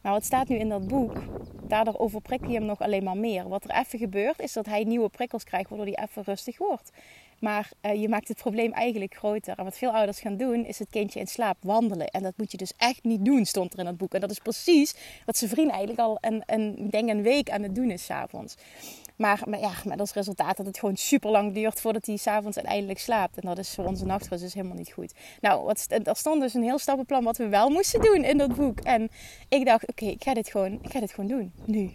Maar 0.00 0.12
wat 0.12 0.24
staat 0.24 0.48
nu 0.48 0.56
in 0.56 0.68
dat 0.68 0.86
boek, 0.86 1.22
daardoor 1.68 1.98
overprik 1.98 2.46
je 2.46 2.52
hem 2.52 2.64
nog 2.64 2.80
alleen 2.80 3.04
maar 3.04 3.16
meer. 3.16 3.48
Wat 3.48 3.64
er 3.64 3.78
even 3.78 3.98
gebeurt, 3.98 4.40
is 4.40 4.52
dat 4.52 4.66
hij 4.66 4.84
nieuwe 4.84 5.08
prikkels 5.08 5.44
krijgt, 5.44 5.68
waardoor 5.68 5.94
hij 5.94 6.04
even 6.04 6.22
rustig 6.22 6.58
wordt. 6.58 6.90
Maar 7.42 7.70
uh, 7.82 8.00
je 8.00 8.08
maakt 8.08 8.28
het 8.28 8.36
probleem 8.36 8.72
eigenlijk 8.72 9.14
groter. 9.14 9.58
En 9.58 9.64
wat 9.64 9.78
veel 9.78 9.90
ouders 9.90 10.20
gaan 10.20 10.36
doen, 10.36 10.64
is 10.64 10.78
het 10.78 10.88
kindje 10.90 11.20
in 11.20 11.26
slaap 11.26 11.56
wandelen. 11.60 12.06
En 12.06 12.22
dat 12.22 12.32
moet 12.36 12.50
je 12.50 12.56
dus 12.56 12.72
echt 12.76 13.04
niet 13.04 13.24
doen, 13.24 13.44
stond 13.44 13.72
er 13.72 13.78
in 13.78 13.84
dat 13.84 13.96
boek. 13.96 14.14
En 14.14 14.20
dat 14.20 14.30
is 14.30 14.38
precies 14.38 14.94
wat 15.26 15.36
zijn 15.36 15.50
vriend 15.50 15.70
eigenlijk 15.70 16.00
al 16.00 16.18
een, 16.20 16.42
een, 16.46 16.90
denk 16.90 17.08
een 17.08 17.22
week 17.22 17.50
aan 17.50 17.62
het 17.62 17.74
doen 17.74 17.90
is 17.90 18.04
s'avonds. 18.04 18.54
Maar, 19.16 19.42
maar 19.48 19.60
ja, 19.60 19.72
met 19.84 20.00
als 20.00 20.12
resultaat 20.12 20.56
dat 20.56 20.66
het 20.66 20.78
gewoon 20.78 20.96
super 20.96 21.30
lang 21.30 21.54
duurt 21.54 21.80
voordat 21.80 22.06
hij 22.06 22.16
s'avonds 22.16 22.56
uiteindelijk 22.56 22.98
slaapt. 22.98 23.36
En 23.36 23.46
dat 23.46 23.58
is 23.58 23.74
voor 23.74 23.84
onze 23.84 24.04
nachtrust 24.04 24.42
dus 24.42 24.54
helemaal 24.54 24.76
niet 24.76 24.92
goed. 24.92 25.14
Nou, 25.40 25.64
wat, 25.64 25.86
er 26.04 26.16
stond 26.16 26.40
dus 26.40 26.54
een 26.54 26.62
heel 26.62 26.78
stappenplan 26.78 27.24
wat 27.24 27.36
we 27.36 27.48
wel 27.48 27.70
moesten 27.70 28.00
doen 28.00 28.24
in 28.24 28.38
dat 28.38 28.54
boek. 28.54 28.80
En 28.80 29.08
ik 29.48 29.66
dacht, 29.66 29.88
oké, 29.88 30.04
ik 30.04 30.22
ga 30.22 30.34
dit 30.34 30.48
gewoon, 30.48 30.78
ik 30.82 30.90
ga 30.90 31.00
dit 31.00 31.12
gewoon 31.12 31.30
doen. 31.30 31.52
Nu. 31.64 31.90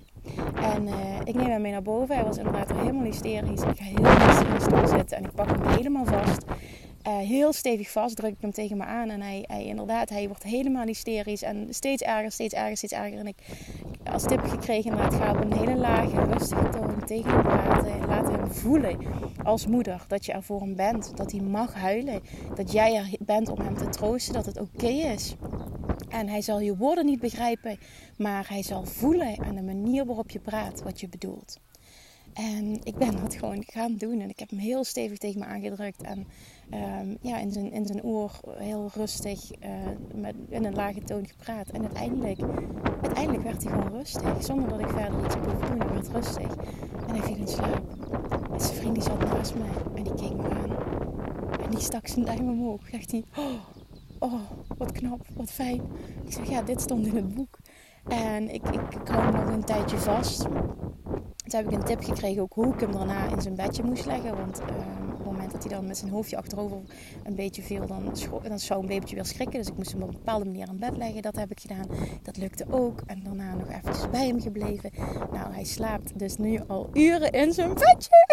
En 0.61 0.87
uh, 0.87 0.93
ik 1.23 1.35
neem 1.35 1.49
hem 1.49 1.61
mee 1.61 1.71
naar 1.71 1.81
boven. 1.81 2.15
Hij 2.15 2.23
was 2.23 2.37
inderdaad 2.37 2.71
helemaal 2.73 3.03
hysterisch. 3.03 3.61
Ik 3.61 3.77
ga 3.77 3.83
heel 3.83 4.27
rustig 4.27 4.81
in 4.81 4.87
zitten 4.87 5.17
en 5.17 5.23
ik 5.23 5.35
pak 5.35 5.49
hem 5.49 5.67
helemaal 5.67 6.05
vast. 6.05 6.45
uh, 7.07 7.17
heel 7.17 7.53
stevig 7.53 7.91
vast, 7.91 8.15
druk 8.15 8.31
ik 8.31 8.41
hem 8.41 8.51
tegen 8.51 8.77
me 8.77 8.83
aan. 8.83 9.09
En 9.09 9.21
hij, 9.21 9.43
hij, 9.47 9.65
inderdaad, 9.65 10.09
hij 10.09 10.27
wordt 10.27 10.43
helemaal 10.43 10.85
hysterisch. 10.85 11.41
En 11.41 11.67
steeds 11.69 12.01
erger, 12.01 12.31
steeds 12.31 12.53
erger, 12.53 12.77
steeds 12.77 12.93
erger. 12.93 13.19
En 13.19 13.27
ik 13.27 13.35
als 14.11 14.23
tip 14.23 14.39
gekregen, 14.43 14.91
inderdaad, 14.91 15.13
ga 15.13 15.31
op 15.31 15.41
een 15.41 15.57
hele 15.57 15.75
lage, 15.75 16.23
rustige 16.23 16.69
toon 16.69 17.03
tegen 17.05 17.31
hem 17.31 17.41
praten. 17.41 18.07
Laat 18.07 18.31
hem 18.31 18.47
voelen 18.51 18.97
als 19.43 19.67
moeder 19.67 20.05
dat 20.07 20.25
je 20.25 20.31
er 20.31 20.43
voor 20.43 20.59
hem 20.59 20.75
bent. 20.75 21.17
Dat 21.17 21.31
hij 21.31 21.41
mag 21.41 21.73
huilen. 21.73 22.21
Dat 22.55 22.71
jij 22.71 22.95
er 22.95 23.09
bent 23.19 23.49
om 23.49 23.59
hem 23.59 23.77
te 23.77 23.89
troosten. 23.89 24.33
Dat 24.33 24.45
het 24.45 24.59
oké 24.59 24.87
is. 24.87 25.35
En 26.09 26.27
hij 26.27 26.41
zal 26.41 26.59
je 26.59 26.77
woorden 26.77 27.05
niet 27.05 27.19
begrijpen, 27.19 27.77
maar 28.17 28.49
hij 28.49 28.63
zal 28.63 28.85
voelen 28.85 29.39
aan 29.39 29.55
de 29.55 29.61
manier 29.61 30.05
waarop 30.05 30.29
je 30.29 30.39
praat 30.39 30.83
wat 30.83 30.99
je 30.99 31.09
bedoelt. 31.09 31.59
En 32.37 32.79
ik 32.83 32.95
ben 32.95 33.21
dat 33.21 33.35
gewoon 33.35 33.63
gaan 33.67 33.95
doen. 33.95 34.19
En 34.19 34.29
ik 34.29 34.39
heb 34.39 34.49
hem 34.49 34.59
heel 34.59 34.83
stevig 34.83 35.17
tegen 35.17 35.39
me 35.39 35.45
aangedrukt. 35.45 36.01
En 36.01 36.27
ehm, 36.69 37.15
ja, 37.21 37.37
in, 37.37 37.51
zijn, 37.51 37.71
in 37.71 37.85
zijn 37.85 38.03
oor 38.03 38.39
heel 38.57 38.89
rustig 38.93 39.51
uh, 39.51 39.69
met, 40.13 40.35
in 40.49 40.65
een 40.65 40.75
lage 40.75 41.03
toon 41.03 41.27
gepraat. 41.27 41.69
En 41.69 41.81
uiteindelijk, 41.81 42.39
uiteindelijk 43.01 43.43
werd 43.43 43.63
hij 43.63 43.71
gewoon 43.71 43.91
rustig. 43.91 44.43
Zonder 44.43 44.69
dat 44.69 44.79
ik 44.79 44.87
verder 44.87 45.25
iets 45.25 45.33
heb 45.35 45.45
hoeven 45.45 45.67
doen. 45.69 45.79
Hij 45.79 45.93
werd 45.93 46.07
rustig. 46.07 46.55
En 47.07 47.15
hij 47.15 47.21
viel 47.21 47.35
in 47.35 47.47
slaap. 47.47 47.83
En 48.51 48.61
zijn 48.61 48.75
vriend 48.75 48.93
die 48.93 49.03
zat 49.03 49.19
naast 49.19 49.55
mij. 49.55 49.69
En 49.95 50.03
die 50.03 50.13
keek 50.13 50.33
me 50.35 50.49
aan. 50.49 50.77
En 51.63 51.69
die 51.69 51.79
stak 51.79 52.07
zijn 52.07 52.25
duim 52.25 52.49
omhoog. 52.49 52.81
Zegt 52.91 53.11
hij, 53.11 53.23
oh, 53.37 53.53
oh, 54.19 54.41
wat 54.77 54.91
knap, 54.91 55.27
wat 55.35 55.51
fijn. 55.51 55.81
Ik 56.25 56.31
zeg, 56.31 56.49
ja, 56.49 56.61
dit 56.61 56.81
stond 56.81 57.05
in 57.05 57.15
het 57.15 57.33
boek. 57.35 57.59
En 58.07 58.53
ik, 58.53 58.69
ik, 58.69 58.93
ik 59.01 59.07
hou 59.07 59.31
nog 59.31 59.45
een 59.45 59.63
tijdje 59.63 59.97
vast. 59.97 60.41
Toen 60.41 61.59
heb 61.59 61.65
ik 61.65 61.71
een 61.71 61.83
tip 61.83 62.03
gekregen 62.03 62.41
ook 62.41 62.53
hoe 62.53 62.73
ik 62.73 62.79
hem 62.79 62.91
daarna 62.91 63.27
in 63.27 63.41
zijn 63.41 63.55
bedje 63.55 63.83
moest 63.83 64.05
leggen. 64.05 64.35
Want 64.35 64.59
moment 64.59 64.96
dat 65.57 65.69
hij 65.71 65.79
dan 65.79 65.87
met 65.87 65.97
zijn 65.97 66.11
hoofdje 66.11 66.37
achterover 66.37 66.77
een 67.23 67.35
beetje 67.35 67.61
viel, 67.61 67.87
dan, 67.87 68.13
dan 68.43 68.59
zou 68.59 68.81
een 68.81 68.87
babytje 68.87 69.15
weer 69.15 69.25
schrikken. 69.25 69.59
Dus 69.59 69.67
ik 69.67 69.77
moest 69.77 69.91
hem 69.91 70.01
op 70.01 70.07
een 70.07 70.13
bepaalde 70.13 70.45
manier 70.45 70.67
in 70.67 70.79
bed 70.79 70.97
leggen. 70.97 71.21
Dat 71.21 71.35
heb 71.35 71.51
ik 71.51 71.59
gedaan. 71.59 71.87
Dat 72.23 72.37
lukte 72.37 72.65
ook. 72.69 73.01
En 73.05 73.21
daarna 73.23 73.53
nog 73.53 73.69
eventjes 73.69 74.09
bij 74.09 74.27
hem 74.27 74.41
gebleven. 74.41 74.91
Nou, 75.31 75.53
hij 75.53 75.63
slaapt 75.63 76.19
dus 76.19 76.37
nu 76.37 76.59
al 76.67 76.89
uren 76.93 77.31
in 77.31 77.53
zijn 77.53 77.73
bedje. 77.73 78.25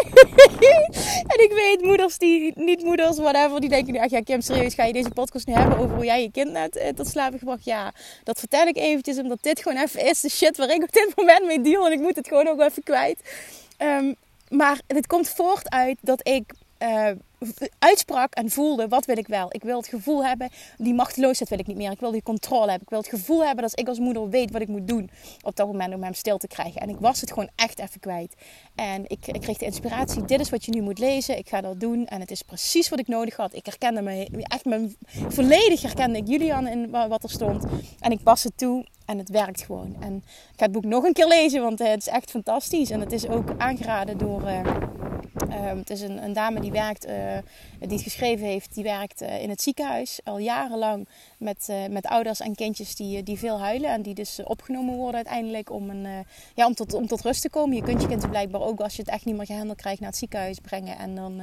en 1.31 1.43
ik 1.43 1.51
weet, 1.53 1.81
moeders 1.81 2.17
die, 2.17 2.53
niet 2.55 2.83
moeders, 2.83 3.17
whatever, 3.17 3.59
die 3.59 3.69
denken 3.69 3.93
nu, 3.93 3.99
ach 3.99 4.09
ja 4.09 4.21
Kim, 4.21 4.41
serieus, 4.41 4.73
ga 4.73 4.83
je 4.83 4.93
deze 4.93 5.09
podcast 5.09 5.47
nu 5.47 5.53
hebben 5.53 5.77
over 5.77 5.95
hoe 5.95 6.05
jij 6.05 6.21
je 6.21 6.31
kind 6.31 6.51
net 6.51 6.75
uh, 6.75 6.87
tot 6.87 7.07
slapen 7.07 7.39
gebracht? 7.39 7.65
Ja, 7.65 7.93
dat 8.23 8.39
vertel 8.39 8.67
ik 8.67 8.77
eventjes, 8.77 9.17
omdat 9.17 9.37
dit 9.41 9.61
gewoon 9.61 9.83
even 9.83 10.05
is 10.05 10.21
de 10.21 10.29
shit 10.29 10.57
waar 10.57 10.69
ik 10.69 10.83
op 10.83 10.91
dit 10.91 11.13
moment 11.15 11.45
mee 11.45 11.61
deal. 11.61 11.85
En 11.85 11.91
ik 11.91 11.99
moet 11.99 12.15
het 12.15 12.27
gewoon 12.27 12.47
ook 12.47 12.61
even 12.61 12.83
kwijt. 12.83 13.19
Ehm, 13.77 14.13
maar 14.49 14.81
het 14.87 15.07
komt 15.07 15.29
voort 15.29 15.69
uit 15.69 15.97
dat 16.01 16.27
ik 16.27 16.53
uh, 16.85 17.11
uitsprak 17.79 18.33
en 18.33 18.49
voelde, 18.49 18.87
wat 18.87 19.05
wil 19.05 19.17
ik 19.17 19.27
wel? 19.27 19.47
Ik 19.49 19.63
wil 19.63 19.77
het 19.77 19.87
gevoel 19.87 20.25
hebben, 20.25 20.49
die 20.77 20.93
machteloosheid 20.93 21.49
wil 21.49 21.59
ik 21.59 21.67
niet 21.67 21.77
meer. 21.77 21.91
Ik 21.91 21.99
wil 21.99 22.11
die 22.11 22.23
controle 22.23 22.69
hebben. 22.69 22.81
Ik 22.81 22.89
wil 22.89 22.99
het 22.99 23.07
gevoel 23.07 23.45
hebben 23.45 23.63
dat 23.63 23.79
ik 23.79 23.87
als 23.87 23.99
moeder 23.99 24.29
weet 24.29 24.51
wat 24.51 24.61
ik 24.61 24.67
moet 24.67 24.87
doen 24.87 25.09
op 25.41 25.55
dat 25.55 25.67
moment 25.67 25.93
om 25.93 26.03
hem 26.03 26.13
stil 26.13 26.37
te 26.37 26.47
krijgen. 26.47 26.81
En 26.81 26.89
ik 26.89 26.95
was 26.99 27.21
het 27.21 27.29
gewoon 27.29 27.49
echt 27.55 27.79
even 27.79 27.99
kwijt. 27.99 28.35
En 28.75 29.03
ik, 29.07 29.27
ik 29.27 29.41
kreeg 29.41 29.57
de 29.57 29.65
inspiratie, 29.65 30.25
dit 30.25 30.39
is 30.39 30.49
wat 30.49 30.65
je 30.65 30.71
nu 30.71 30.81
moet 30.81 30.99
lezen. 30.99 31.37
Ik 31.37 31.49
ga 31.49 31.61
dat 31.61 31.79
doen 31.79 32.07
en 32.07 32.19
het 32.19 32.31
is 32.31 32.41
precies 32.41 32.89
wat 32.89 32.99
ik 32.99 33.07
nodig 33.07 33.35
had. 33.35 33.53
Ik 33.53 33.65
herkende 33.65 34.01
me, 34.01 34.27
echt 34.41 34.65
mijn, 34.65 34.95
volledig 35.27 35.81
herkende 35.81 36.17
ik 36.17 36.27
Julian 36.27 36.67
in 36.67 36.89
wat 36.89 37.23
er 37.23 37.29
stond. 37.29 37.63
En 37.99 38.11
ik 38.11 38.23
pas 38.23 38.43
het 38.43 38.57
toe 38.57 38.85
en 39.05 39.17
het 39.17 39.29
werkt 39.29 39.61
gewoon. 39.61 39.95
En 39.99 40.15
ik 40.25 40.55
ga 40.55 40.63
het 40.63 40.71
boek 40.71 40.85
nog 40.85 41.03
een 41.03 41.13
keer 41.13 41.27
lezen, 41.27 41.61
want 41.61 41.79
het 41.79 42.01
is 42.01 42.07
echt 42.07 42.29
fantastisch. 42.29 42.89
En 42.89 42.99
het 42.99 43.11
is 43.11 43.27
ook 43.27 43.49
aangeraden 43.57 44.17
door... 44.17 44.41
Uh, 45.49 45.71
het 45.75 45.89
is 45.89 46.01
een, 46.01 46.23
een, 46.23 46.33
dame 46.33 46.59
die 46.59 46.71
werkt, 46.71 47.07
uh, 47.07 47.13
die 47.79 47.91
het 47.91 48.01
geschreven 48.01 48.45
heeft, 48.45 48.73
die 48.73 48.83
werkt 48.83 49.21
in 49.21 49.49
het 49.49 49.61
ziekenhuis 49.61 50.19
al 50.23 50.37
jarenlang 50.37 51.07
met, 51.37 51.67
uh, 51.69 51.87
met 51.89 52.05
ouders 52.05 52.39
en 52.39 52.55
kindjes 52.55 52.95
die, 52.95 53.23
die 53.23 53.37
veel 53.37 53.59
huilen. 53.59 53.89
En 53.89 54.01
die 54.01 54.13
dus 54.13 54.43
opgenomen 54.43 54.95
worden 54.95 55.15
uiteindelijk 55.15 55.71
om, 55.71 55.89
een, 55.89 56.25
ja, 56.55 56.65
om, 56.65 56.73
tot, 56.73 56.93
om 56.93 57.07
tot 57.07 57.21
rust 57.21 57.41
te 57.41 57.49
komen. 57.49 57.75
Je 57.75 57.83
kunt 57.83 58.01
je 58.01 58.07
kind 58.07 58.29
blijkbaar 58.29 58.61
ook 58.61 58.79
als 58.79 58.95
je 58.95 59.01
het 59.01 59.11
echt 59.11 59.25
niet 59.25 59.35
meer 59.35 59.45
gehandeld 59.45 59.77
krijgt 59.77 59.99
naar 59.99 60.09
het 60.09 60.17
ziekenhuis 60.17 60.59
brengen. 60.59 60.97
En 60.97 61.15
dan, 61.15 61.41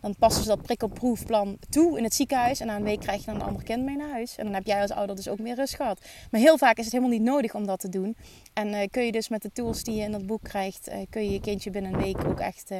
dan 0.00 0.16
passen 0.18 0.42
ze 0.42 0.48
dat 0.48 0.62
prikkelproefplan 0.62 1.58
toe 1.68 1.98
in 1.98 2.04
het 2.04 2.14
ziekenhuis. 2.14 2.60
En 2.60 2.66
na 2.66 2.76
een 2.76 2.82
week 2.82 3.00
krijg 3.00 3.20
je 3.20 3.26
dan 3.26 3.34
een 3.34 3.46
ander 3.46 3.62
kind 3.62 3.84
mee 3.84 3.96
naar 3.96 4.10
huis. 4.10 4.36
En 4.36 4.44
dan 4.44 4.54
heb 4.54 4.66
jij 4.66 4.80
als 4.80 4.90
ouder 4.90 5.16
dus 5.16 5.28
ook 5.28 5.38
meer 5.38 5.54
rust 5.54 5.74
gehad. 5.74 6.00
Maar 6.30 6.40
heel 6.40 6.58
vaak 6.58 6.76
is 6.76 6.84
het 6.84 6.92
helemaal 6.92 7.14
niet 7.18 7.26
nodig 7.26 7.54
om 7.54 7.66
dat 7.66 7.80
te 7.80 7.88
doen. 7.88 8.16
En 8.52 8.90
kun 8.90 9.04
je 9.04 9.12
dus 9.12 9.28
met 9.28 9.42
de 9.42 9.52
tools 9.52 9.82
die 9.82 9.94
je 9.94 10.02
in 10.02 10.12
dat 10.12 10.26
boek 10.26 10.42
krijgt, 10.42 10.90
kun 11.10 11.24
je 11.24 11.32
je 11.32 11.40
kindje 11.40 11.70
binnen 11.70 11.92
een 11.92 12.02
week 12.02 12.24
ook 12.24 12.40
echt 12.40 12.70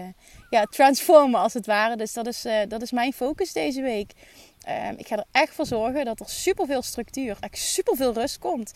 ja, 0.50 0.64
transformen 0.64 1.40
als 1.40 1.54
het 1.54 1.66
ware. 1.66 1.96
Dus 1.96 2.12
dat 2.12 2.26
is, 2.26 2.46
dat 2.68 2.82
is 2.82 2.92
mijn 2.92 3.12
focus 3.12 3.52
deze 3.52 3.82
week. 3.82 4.12
Uh, 4.68 4.90
ik 4.96 5.06
ga 5.06 5.16
er 5.16 5.24
echt 5.32 5.54
voor 5.54 5.66
zorgen 5.66 6.04
dat 6.04 6.20
er 6.20 6.28
superveel 6.28 6.82
structuur, 6.82 7.36
echt 7.40 7.58
superveel 7.58 8.12
rust 8.12 8.38
komt. 8.38 8.72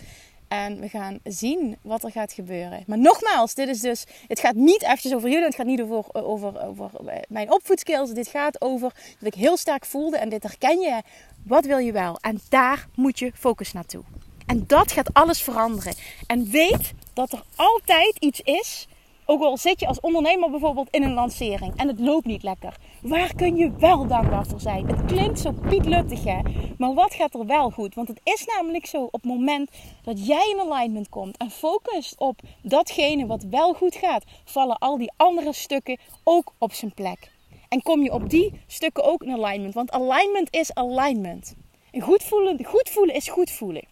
En 0.50 0.80
we 0.80 0.88
gaan 0.88 1.18
zien 1.24 1.76
wat 1.82 2.04
er 2.04 2.10
gaat 2.10 2.32
gebeuren. 2.32 2.84
Maar 2.86 2.98
nogmaals, 2.98 3.54
dit 3.54 3.68
is 3.68 3.80
dus, 3.80 4.04
het 4.28 4.40
gaat 4.40 4.54
niet 4.54 4.82
eventjes 4.82 5.14
over 5.14 5.28
jullie. 5.28 5.44
Het 5.44 5.54
gaat 5.54 5.66
niet 5.66 5.80
over, 5.80 6.14
over, 6.14 6.66
over 6.66 6.90
mijn 7.28 7.52
opvoedskills. 7.52 8.10
Dit 8.12 8.28
gaat 8.28 8.60
over 8.60 8.92
dat 9.18 9.34
ik 9.34 9.40
heel 9.40 9.56
sterk 9.56 9.84
voelde. 9.84 10.16
En 10.16 10.28
dit 10.28 10.42
herken 10.42 10.80
je. 10.80 11.02
Wat 11.46 11.64
wil 11.64 11.78
je 11.78 11.92
wel? 11.92 12.18
En 12.20 12.40
daar 12.48 12.86
moet 12.94 13.18
je 13.18 13.32
focus 13.34 13.72
naartoe. 13.72 14.02
En 14.46 14.64
dat 14.66 14.92
gaat 14.92 15.14
alles 15.14 15.42
veranderen. 15.42 15.94
En 16.26 16.50
weet 16.50 16.92
dat 17.12 17.32
er 17.32 17.42
altijd 17.56 18.16
iets 18.18 18.40
is 18.40 18.88
ook 19.30 19.42
al 19.42 19.56
zit 19.56 19.80
je 19.80 19.86
als 19.86 20.00
ondernemer 20.00 20.50
bijvoorbeeld 20.50 20.88
in 20.90 21.02
een 21.02 21.12
lancering 21.12 21.76
en 21.76 21.88
het 21.88 22.00
loopt 22.00 22.26
niet 22.26 22.42
lekker. 22.42 22.76
Waar 23.02 23.34
kun 23.34 23.56
je 23.56 23.72
wel 23.78 24.06
dankbaar 24.06 24.46
voor 24.46 24.60
zijn? 24.60 24.86
Het 24.86 25.04
klinkt 25.04 25.40
zo 25.40 25.52
pietluttig 25.68 26.24
hè. 26.24 26.38
Maar 26.78 26.94
wat 26.94 27.14
gaat 27.14 27.34
er 27.34 27.46
wel 27.46 27.70
goed? 27.70 27.94
Want 27.94 28.08
het 28.08 28.20
is 28.24 28.44
namelijk 28.44 28.86
zo 28.86 29.02
op 29.02 29.12
het 29.12 29.24
moment 29.24 29.70
dat 30.02 30.26
jij 30.26 30.50
in 30.50 30.72
alignment 30.72 31.08
komt 31.08 31.36
en 31.36 31.50
focust 31.50 32.18
op 32.18 32.40
datgene 32.62 33.26
wat 33.26 33.42
wel 33.50 33.72
goed 33.72 33.94
gaat, 33.94 34.24
vallen 34.44 34.78
al 34.78 34.98
die 34.98 35.12
andere 35.16 35.52
stukken 35.52 35.98
ook 36.24 36.52
op 36.58 36.72
zijn 36.72 36.94
plek. 36.94 37.30
En 37.68 37.82
kom 37.82 38.02
je 38.02 38.12
op 38.12 38.30
die 38.30 38.60
stukken 38.66 39.04
ook 39.04 39.22
in 39.22 39.32
alignment. 39.32 39.74
Want 39.74 39.90
alignment 39.90 40.54
is 40.54 40.74
alignment. 40.74 41.54
En 41.90 42.00
goed 42.00 42.22
voelen, 42.22 42.64
goed 42.64 42.88
voelen 42.88 43.14
is 43.14 43.28
goed 43.28 43.50
voelen. 43.50 43.84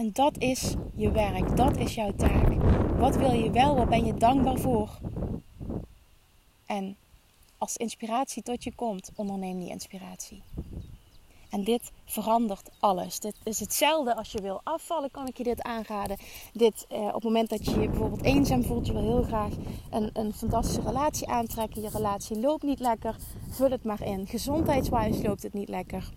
En 0.00 0.10
dat 0.12 0.38
is 0.38 0.74
je 0.94 1.10
werk, 1.10 1.56
dat 1.56 1.76
is 1.76 1.94
jouw 1.94 2.12
taak. 2.16 2.54
Wat 2.98 3.16
wil 3.16 3.32
je 3.32 3.50
wel, 3.50 3.76
wat 3.76 3.88
ben 3.88 4.04
je 4.04 4.14
dankbaar 4.14 4.58
voor? 4.58 4.98
En 6.66 6.96
als 7.58 7.76
inspiratie 7.76 8.42
tot 8.42 8.64
je 8.64 8.74
komt, 8.74 9.10
onderneem 9.16 9.58
die 9.58 9.68
inspiratie. 9.68 10.42
En 11.50 11.64
dit 11.64 11.92
verandert 12.04 12.70
alles. 12.78 13.20
Dit 13.20 13.34
is 13.42 13.60
hetzelfde 13.60 14.16
als 14.16 14.32
je 14.32 14.42
wil 14.42 14.60
afvallen, 14.64 15.10
kan 15.10 15.26
ik 15.26 15.36
je 15.36 15.44
dit 15.44 15.62
aanraden. 15.62 16.16
Dit, 16.52 16.86
eh, 16.88 17.00
op 17.00 17.14
het 17.14 17.22
moment 17.22 17.48
dat 17.48 17.64
je 17.64 17.80
je 17.80 17.88
bijvoorbeeld 17.88 18.24
eenzaam 18.24 18.64
voelt, 18.64 18.86
je 18.86 18.92
wil 18.92 19.02
heel 19.02 19.22
graag 19.22 19.52
een, 19.90 20.10
een 20.12 20.32
fantastische 20.32 20.82
relatie 20.82 21.28
aantrekken. 21.28 21.82
Je 21.82 21.88
relatie 21.88 22.40
loopt 22.40 22.62
niet 22.62 22.80
lekker, 22.80 23.16
vul 23.48 23.70
het 23.70 23.84
maar 23.84 24.02
in. 24.02 24.26
Gezondheidswijs 24.26 25.22
loopt 25.22 25.42
het 25.42 25.52
niet 25.52 25.68
lekker. 25.68 26.10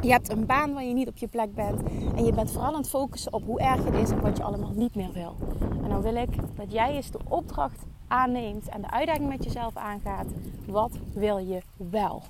Je 0.00 0.10
hebt 0.10 0.30
een 0.30 0.46
baan 0.46 0.72
waar 0.72 0.84
je 0.84 0.94
niet 0.94 1.08
op 1.08 1.16
je 1.16 1.28
plek 1.28 1.54
bent. 1.54 1.82
En 2.16 2.24
je 2.24 2.32
bent 2.32 2.50
vooral 2.50 2.72
aan 2.72 2.80
het 2.80 2.88
focussen 2.88 3.32
op 3.32 3.44
hoe 3.44 3.60
erg 3.60 3.84
het 3.84 3.94
is 3.94 4.10
en 4.10 4.20
wat 4.20 4.36
je 4.36 4.42
allemaal 4.42 4.72
niet 4.74 4.94
meer 4.94 5.12
wil. 5.12 5.34
En 5.82 5.88
dan 5.88 6.02
wil 6.02 6.14
ik 6.14 6.56
dat 6.56 6.72
jij 6.72 6.94
eens 6.94 7.10
de 7.10 7.18
opdracht 7.28 7.84
aanneemt 8.08 8.68
en 8.68 8.80
de 8.80 8.90
uitdaging 8.90 9.28
met 9.28 9.44
jezelf 9.44 9.76
aangaat. 9.76 10.26
Wat 10.66 10.98
wil 11.14 11.38
je 11.38 11.62
wel? 11.76 12.22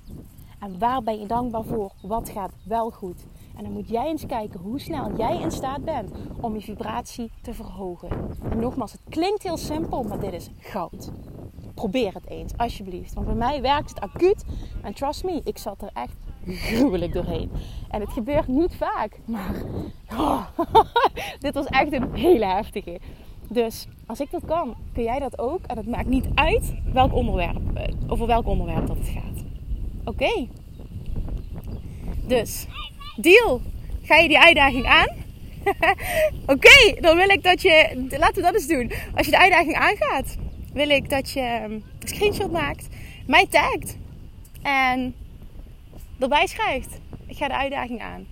En 0.61 0.79
waar 0.79 1.03
ben 1.03 1.21
je 1.21 1.27
dankbaar 1.27 1.65
voor? 1.65 1.93
Wat 2.03 2.29
gaat 2.29 2.53
wel 2.65 2.91
goed? 2.91 3.25
En 3.57 3.65
dan 3.65 3.73
moet 3.73 3.89
jij 3.89 4.07
eens 4.07 4.27
kijken 4.27 4.61
hoe 4.61 4.81
snel 4.81 5.17
jij 5.17 5.41
in 5.41 5.51
staat 5.51 5.85
bent 5.85 6.11
om 6.41 6.55
je 6.55 6.61
vibratie 6.61 7.31
te 7.43 7.55
verhogen. 7.55 8.09
En 8.51 8.59
nogmaals, 8.59 8.93
het 8.93 9.01
klinkt 9.09 9.43
heel 9.43 9.57
simpel, 9.57 10.03
maar 10.03 10.21
dit 10.21 10.33
is 10.33 10.51
goud. 10.59 11.13
Probeer 11.83 12.15
het 12.15 12.29
eens, 12.29 12.53
alsjeblieft. 12.57 13.15
Want 13.15 13.27
bij 13.27 13.37
mij 13.37 13.61
werkt 13.61 13.89
het 13.89 14.01
acuut. 14.01 14.45
En 14.83 14.95
trust 14.95 15.25
me, 15.25 15.41
ik 15.45 15.59
zat 15.59 15.83
er 15.83 15.91
echt 15.93 16.17
gruwelijk 16.47 17.13
doorheen. 17.13 17.51
En 17.91 18.01
het 18.01 18.11
gebeurt 18.11 18.49
niet 18.49 18.75
vaak, 18.75 19.19
maar 19.25 19.55
oh, 20.13 20.47
dit 21.41 21.55
was 21.55 21.67
echt 21.67 21.93
een 21.93 22.15
hele 22.15 22.45
heftige. 22.45 23.01
Dus 23.49 23.87
als 24.07 24.21
ik 24.21 24.31
dat 24.31 24.45
kan, 24.45 24.75
kun 24.93 25.03
jij 25.03 25.19
dat 25.19 25.39
ook. 25.39 25.61
En 25.67 25.77
het 25.77 25.87
maakt 25.87 26.09
niet 26.09 26.27
uit 26.35 26.75
welk 26.93 27.15
onderwerp, 27.15 27.61
eh, 27.75 27.95
over 28.09 28.27
welk 28.27 28.47
onderwerp 28.47 28.87
dat 28.87 28.97
het 28.97 29.09
gaat. 29.09 29.45
Oké. 30.05 30.49
Dus, 32.27 32.67
deal. 33.17 33.61
Ga 34.03 34.17
je 34.17 34.29
die 34.29 34.39
uitdaging 34.39 34.87
aan? 34.87 35.09
Oké, 36.55 37.01
dan 37.01 37.17
wil 37.17 37.29
ik 37.29 37.43
dat 37.43 37.63
je. 37.63 38.07
Laten 38.11 38.35
we 38.35 38.43
dat 38.43 38.55
eens 38.55 38.67
doen. 38.67 38.93
Als 39.15 39.27
je 39.27 39.33
de 39.33 39.39
uitdaging 39.39 39.75
aangaat, 39.75 40.37
wil 40.73 40.89
ik 40.89 41.11
dat 41.11 41.31
je 41.31 41.41
een 41.63 41.85
screenshot 42.05 42.51
maakt, 42.51 42.87
mij 43.27 43.47
tagt. 43.47 43.97
En 44.63 45.15
erbij 46.19 46.47
schrijft. 46.47 47.01
Ik 47.27 47.37
ga 47.37 47.49
de 47.49 47.57
uitdaging 47.57 48.01
aan. 48.01 48.27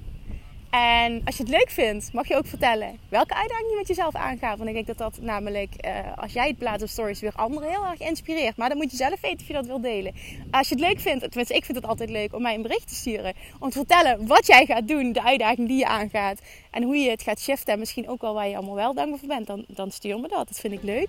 En 0.71 1.23
als 1.25 1.37
je 1.37 1.43
het 1.43 1.53
leuk 1.53 1.71
vindt, 1.71 2.13
mag 2.13 2.29
je 2.29 2.37
ook 2.37 2.47
vertellen 2.47 2.99
welke 3.09 3.35
uitdaging 3.35 3.71
je 3.71 3.77
met 3.77 3.89
jezelf 3.89 4.15
aangaat. 4.15 4.57
Want 4.57 4.69
ik 4.69 4.75
denk 4.75 4.87
dat 4.87 4.99
dat 4.99 5.21
namelijk, 5.21 5.87
uh, 5.87 5.93
als 6.17 6.33
jij 6.33 6.47
het 6.47 6.59
plaatst 6.59 6.83
op 6.83 6.89
stories, 6.89 7.21
weer 7.21 7.33
anderen 7.35 7.69
heel 7.71 7.87
erg 7.87 8.01
inspireert. 8.01 8.57
Maar 8.57 8.69
dan 8.69 8.79
moet 8.79 8.91
je 8.91 8.97
zelf 8.97 9.21
weten 9.21 9.41
of 9.41 9.47
je 9.47 9.53
dat 9.53 9.67
wil 9.67 9.81
delen. 9.81 10.15
Als 10.51 10.69
je 10.69 10.75
het 10.75 10.85
leuk 10.85 11.01
vindt, 11.01 11.21
tenminste 11.21 11.55
ik 11.55 11.65
vind 11.65 11.77
het 11.77 11.87
altijd 11.87 12.11
leuk 12.11 12.35
om 12.35 12.43
mij 12.43 12.55
een 12.55 12.63
bericht 12.63 12.89
te 12.89 12.95
sturen. 12.95 13.35
Om 13.59 13.71
te 13.71 13.79
vertellen 13.79 14.27
wat 14.27 14.47
jij 14.47 14.67
gaat 14.67 14.89
doen, 14.89 15.13
de 15.13 15.23
uitdaging 15.23 15.69
die 15.69 15.79
je 15.79 15.87
aangaat. 15.87 16.41
En 16.71 16.83
hoe 16.83 16.97
je 16.97 17.11
het 17.11 17.23
gaat 17.23 17.41
shiften. 17.41 17.73
En 17.73 17.79
misschien 17.79 18.09
ook 18.09 18.21
wel 18.21 18.35
waar 18.35 18.49
je 18.49 18.57
allemaal 18.57 18.75
wel 18.75 18.95
dankbaar 18.95 19.19
voor 19.19 19.29
bent. 19.29 19.47
Dan, 19.47 19.65
dan 19.69 19.91
stuur 19.91 20.19
me 20.19 20.29
dat, 20.29 20.49
dat 20.49 20.61
vind 20.61 20.73
ik 20.73 20.83
leuk. 20.83 21.09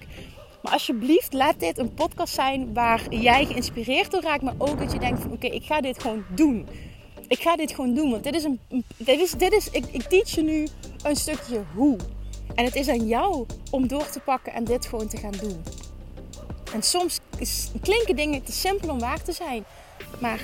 Maar 0.62 0.74
alsjeblieft, 0.74 1.34
laat 1.34 1.60
dit 1.60 1.78
een 1.78 1.94
podcast 1.94 2.34
zijn 2.34 2.74
waar 2.74 3.14
jij 3.14 3.46
geïnspireerd 3.46 4.12
door 4.12 4.22
raakt. 4.22 4.42
Maar 4.42 4.56
ook 4.58 4.80
dat 4.80 4.92
je 4.92 5.00
denkt 5.00 5.22
van 5.22 5.32
oké, 5.32 5.48
ik 5.48 5.64
ga 5.64 5.82
dit 5.82 6.02
gewoon 6.02 6.24
doen 6.36 6.68
ik 7.32 7.42
ga 7.42 7.56
dit 7.56 7.72
gewoon 7.76 7.94
doen. 7.94 8.12
Want 8.12 8.24
dit 8.24 8.36
is 8.36 8.44
een. 8.44 8.60
Dit 8.98 9.20
is, 9.20 9.32
dit 9.32 9.54
is, 9.54 9.70
ik, 9.70 9.86
ik 9.92 10.02
teach 10.02 10.30
je 10.30 10.42
nu 10.42 10.68
een 11.04 11.16
stukje 11.16 11.64
hoe. 11.76 11.98
En 12.56 12.66
het 12.66 12.76
is 12.76 12.88
aan 12.88 13.08
jou 13.08 13.46
om 13.70 13.88
door 13.88 14.10
te 14.10 14.20
pakken 14.20 14.54
en 14.54 14.64
dit 14.64 14.86
gewoon 14.86 15.08
te 15.08 15.18
gaan 15.18 15.32
doen. 15.42 15.64
En 16.74 16.82
soms 16.82 17.20
klinken 17.82 18.16
dingen 18.16 18.44
te 18.44 18.52
simpel 18.52 18.90
om 18.90 19.00
waar 19.00 19.24
te 19.24 19.32
zijn. 19.32 19.64
Maar 20.20 20.40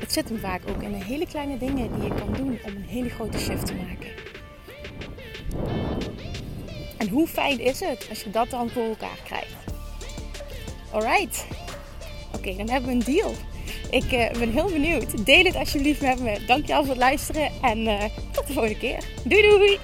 het 0.00 0.12
zit 0.12 0.28
hem 0.28 0.38
vaak 0.38 0.62
ook 0.68 0.82
in 0.82 0.92
de 0.92 1.04
hele 1.04 1.26
kleine 1.26 1.58
dingen 1.58 1.92
die 1.92 2.02
je 2.02 2.14
kan 2.14 2.32
doen 2.32 2.58
om 2.64 2.76
een 2.76 2.82
hele 2.88 3.08
grote 3.08 3.38
shift 3.38 3.66
te 3.66 3.74
maken. 3.74 4.08
En 7.02 7.08
hoe 7.08 7.26
fijn 7.26 7.60
is 7.60 7.80
het 7.80 8.06
als 8.08 8.22
je 8.22 8.30
dat 8.30 8.50
dan 8.50 8.70
voor 8.70 8.82
elkaar 8.82 9.18
krijgt? 9.24 9.54
Alright. 10.92 11.46
Oké, 12.36 12.56
dan 12.56 12.68
hebben 12.68 12.90
we 12.90 12.94
een 12.94 13.14
deal. 13.14 13.34
Ik 13.90 14.12
uh, 14.12 14.38
ben 14.38 14.50
heel 14.50 14.70
benieuwd. 14.70 15.26
Deel 15.26 15.44
het 15.44 15.54
alsjeblieft 15.54 16.00
met 16.00 16.20
me. 16.20 16.44
Dankjewel 16.46 16.80
voor 16.80 16.94
het 16.94 17.02
luisteren 17.02 17.50
en 17.62 17.78
uh, 17.78 18.04
tot 18.32 18.46
de 18.46 18.52
volgende 18.52 18.78
keer. 18.78 19.04
Doei 19.24 19.42
doei! 19.42 19.78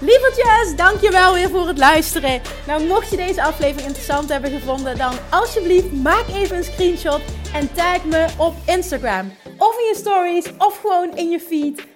Lievertjes, 0.00 0.76
dankjewel 0.76 1.34
weer 1.34 1.50
voor 1.50 1.66
het 1.66 1.78
luisteren. 1.78 2.40
Nou, 2.66 2.86
mocht 2.86 3.10
je 3.10 3.16
deze 3.16 3.42
aflevering 3.42 3.86
interessant 3.86 4.28
hebben 4.28 4.50
gevonden, 4.50 4.98
dan 4.98 5.14
alsjeblieft 5.30 5.92
maak 5.92 6.28
even 6.28 6.56
een 6.56 6.64
screenshot 6.64 7.20
en 7.52 7.72
tag 7.72 8.04
me 8.04 8.26
op 8.36 8.54
Instagram. 8.66 9.32
Of 9.58 9.78
in 9.78 9.84
je 9.84 9.94
stories, 9.96 10.44
of 10.58 10.80
gewoon 10.80 11.16
in 11.16 11.30
je 11.30 11.40
feed. 11.40 11.95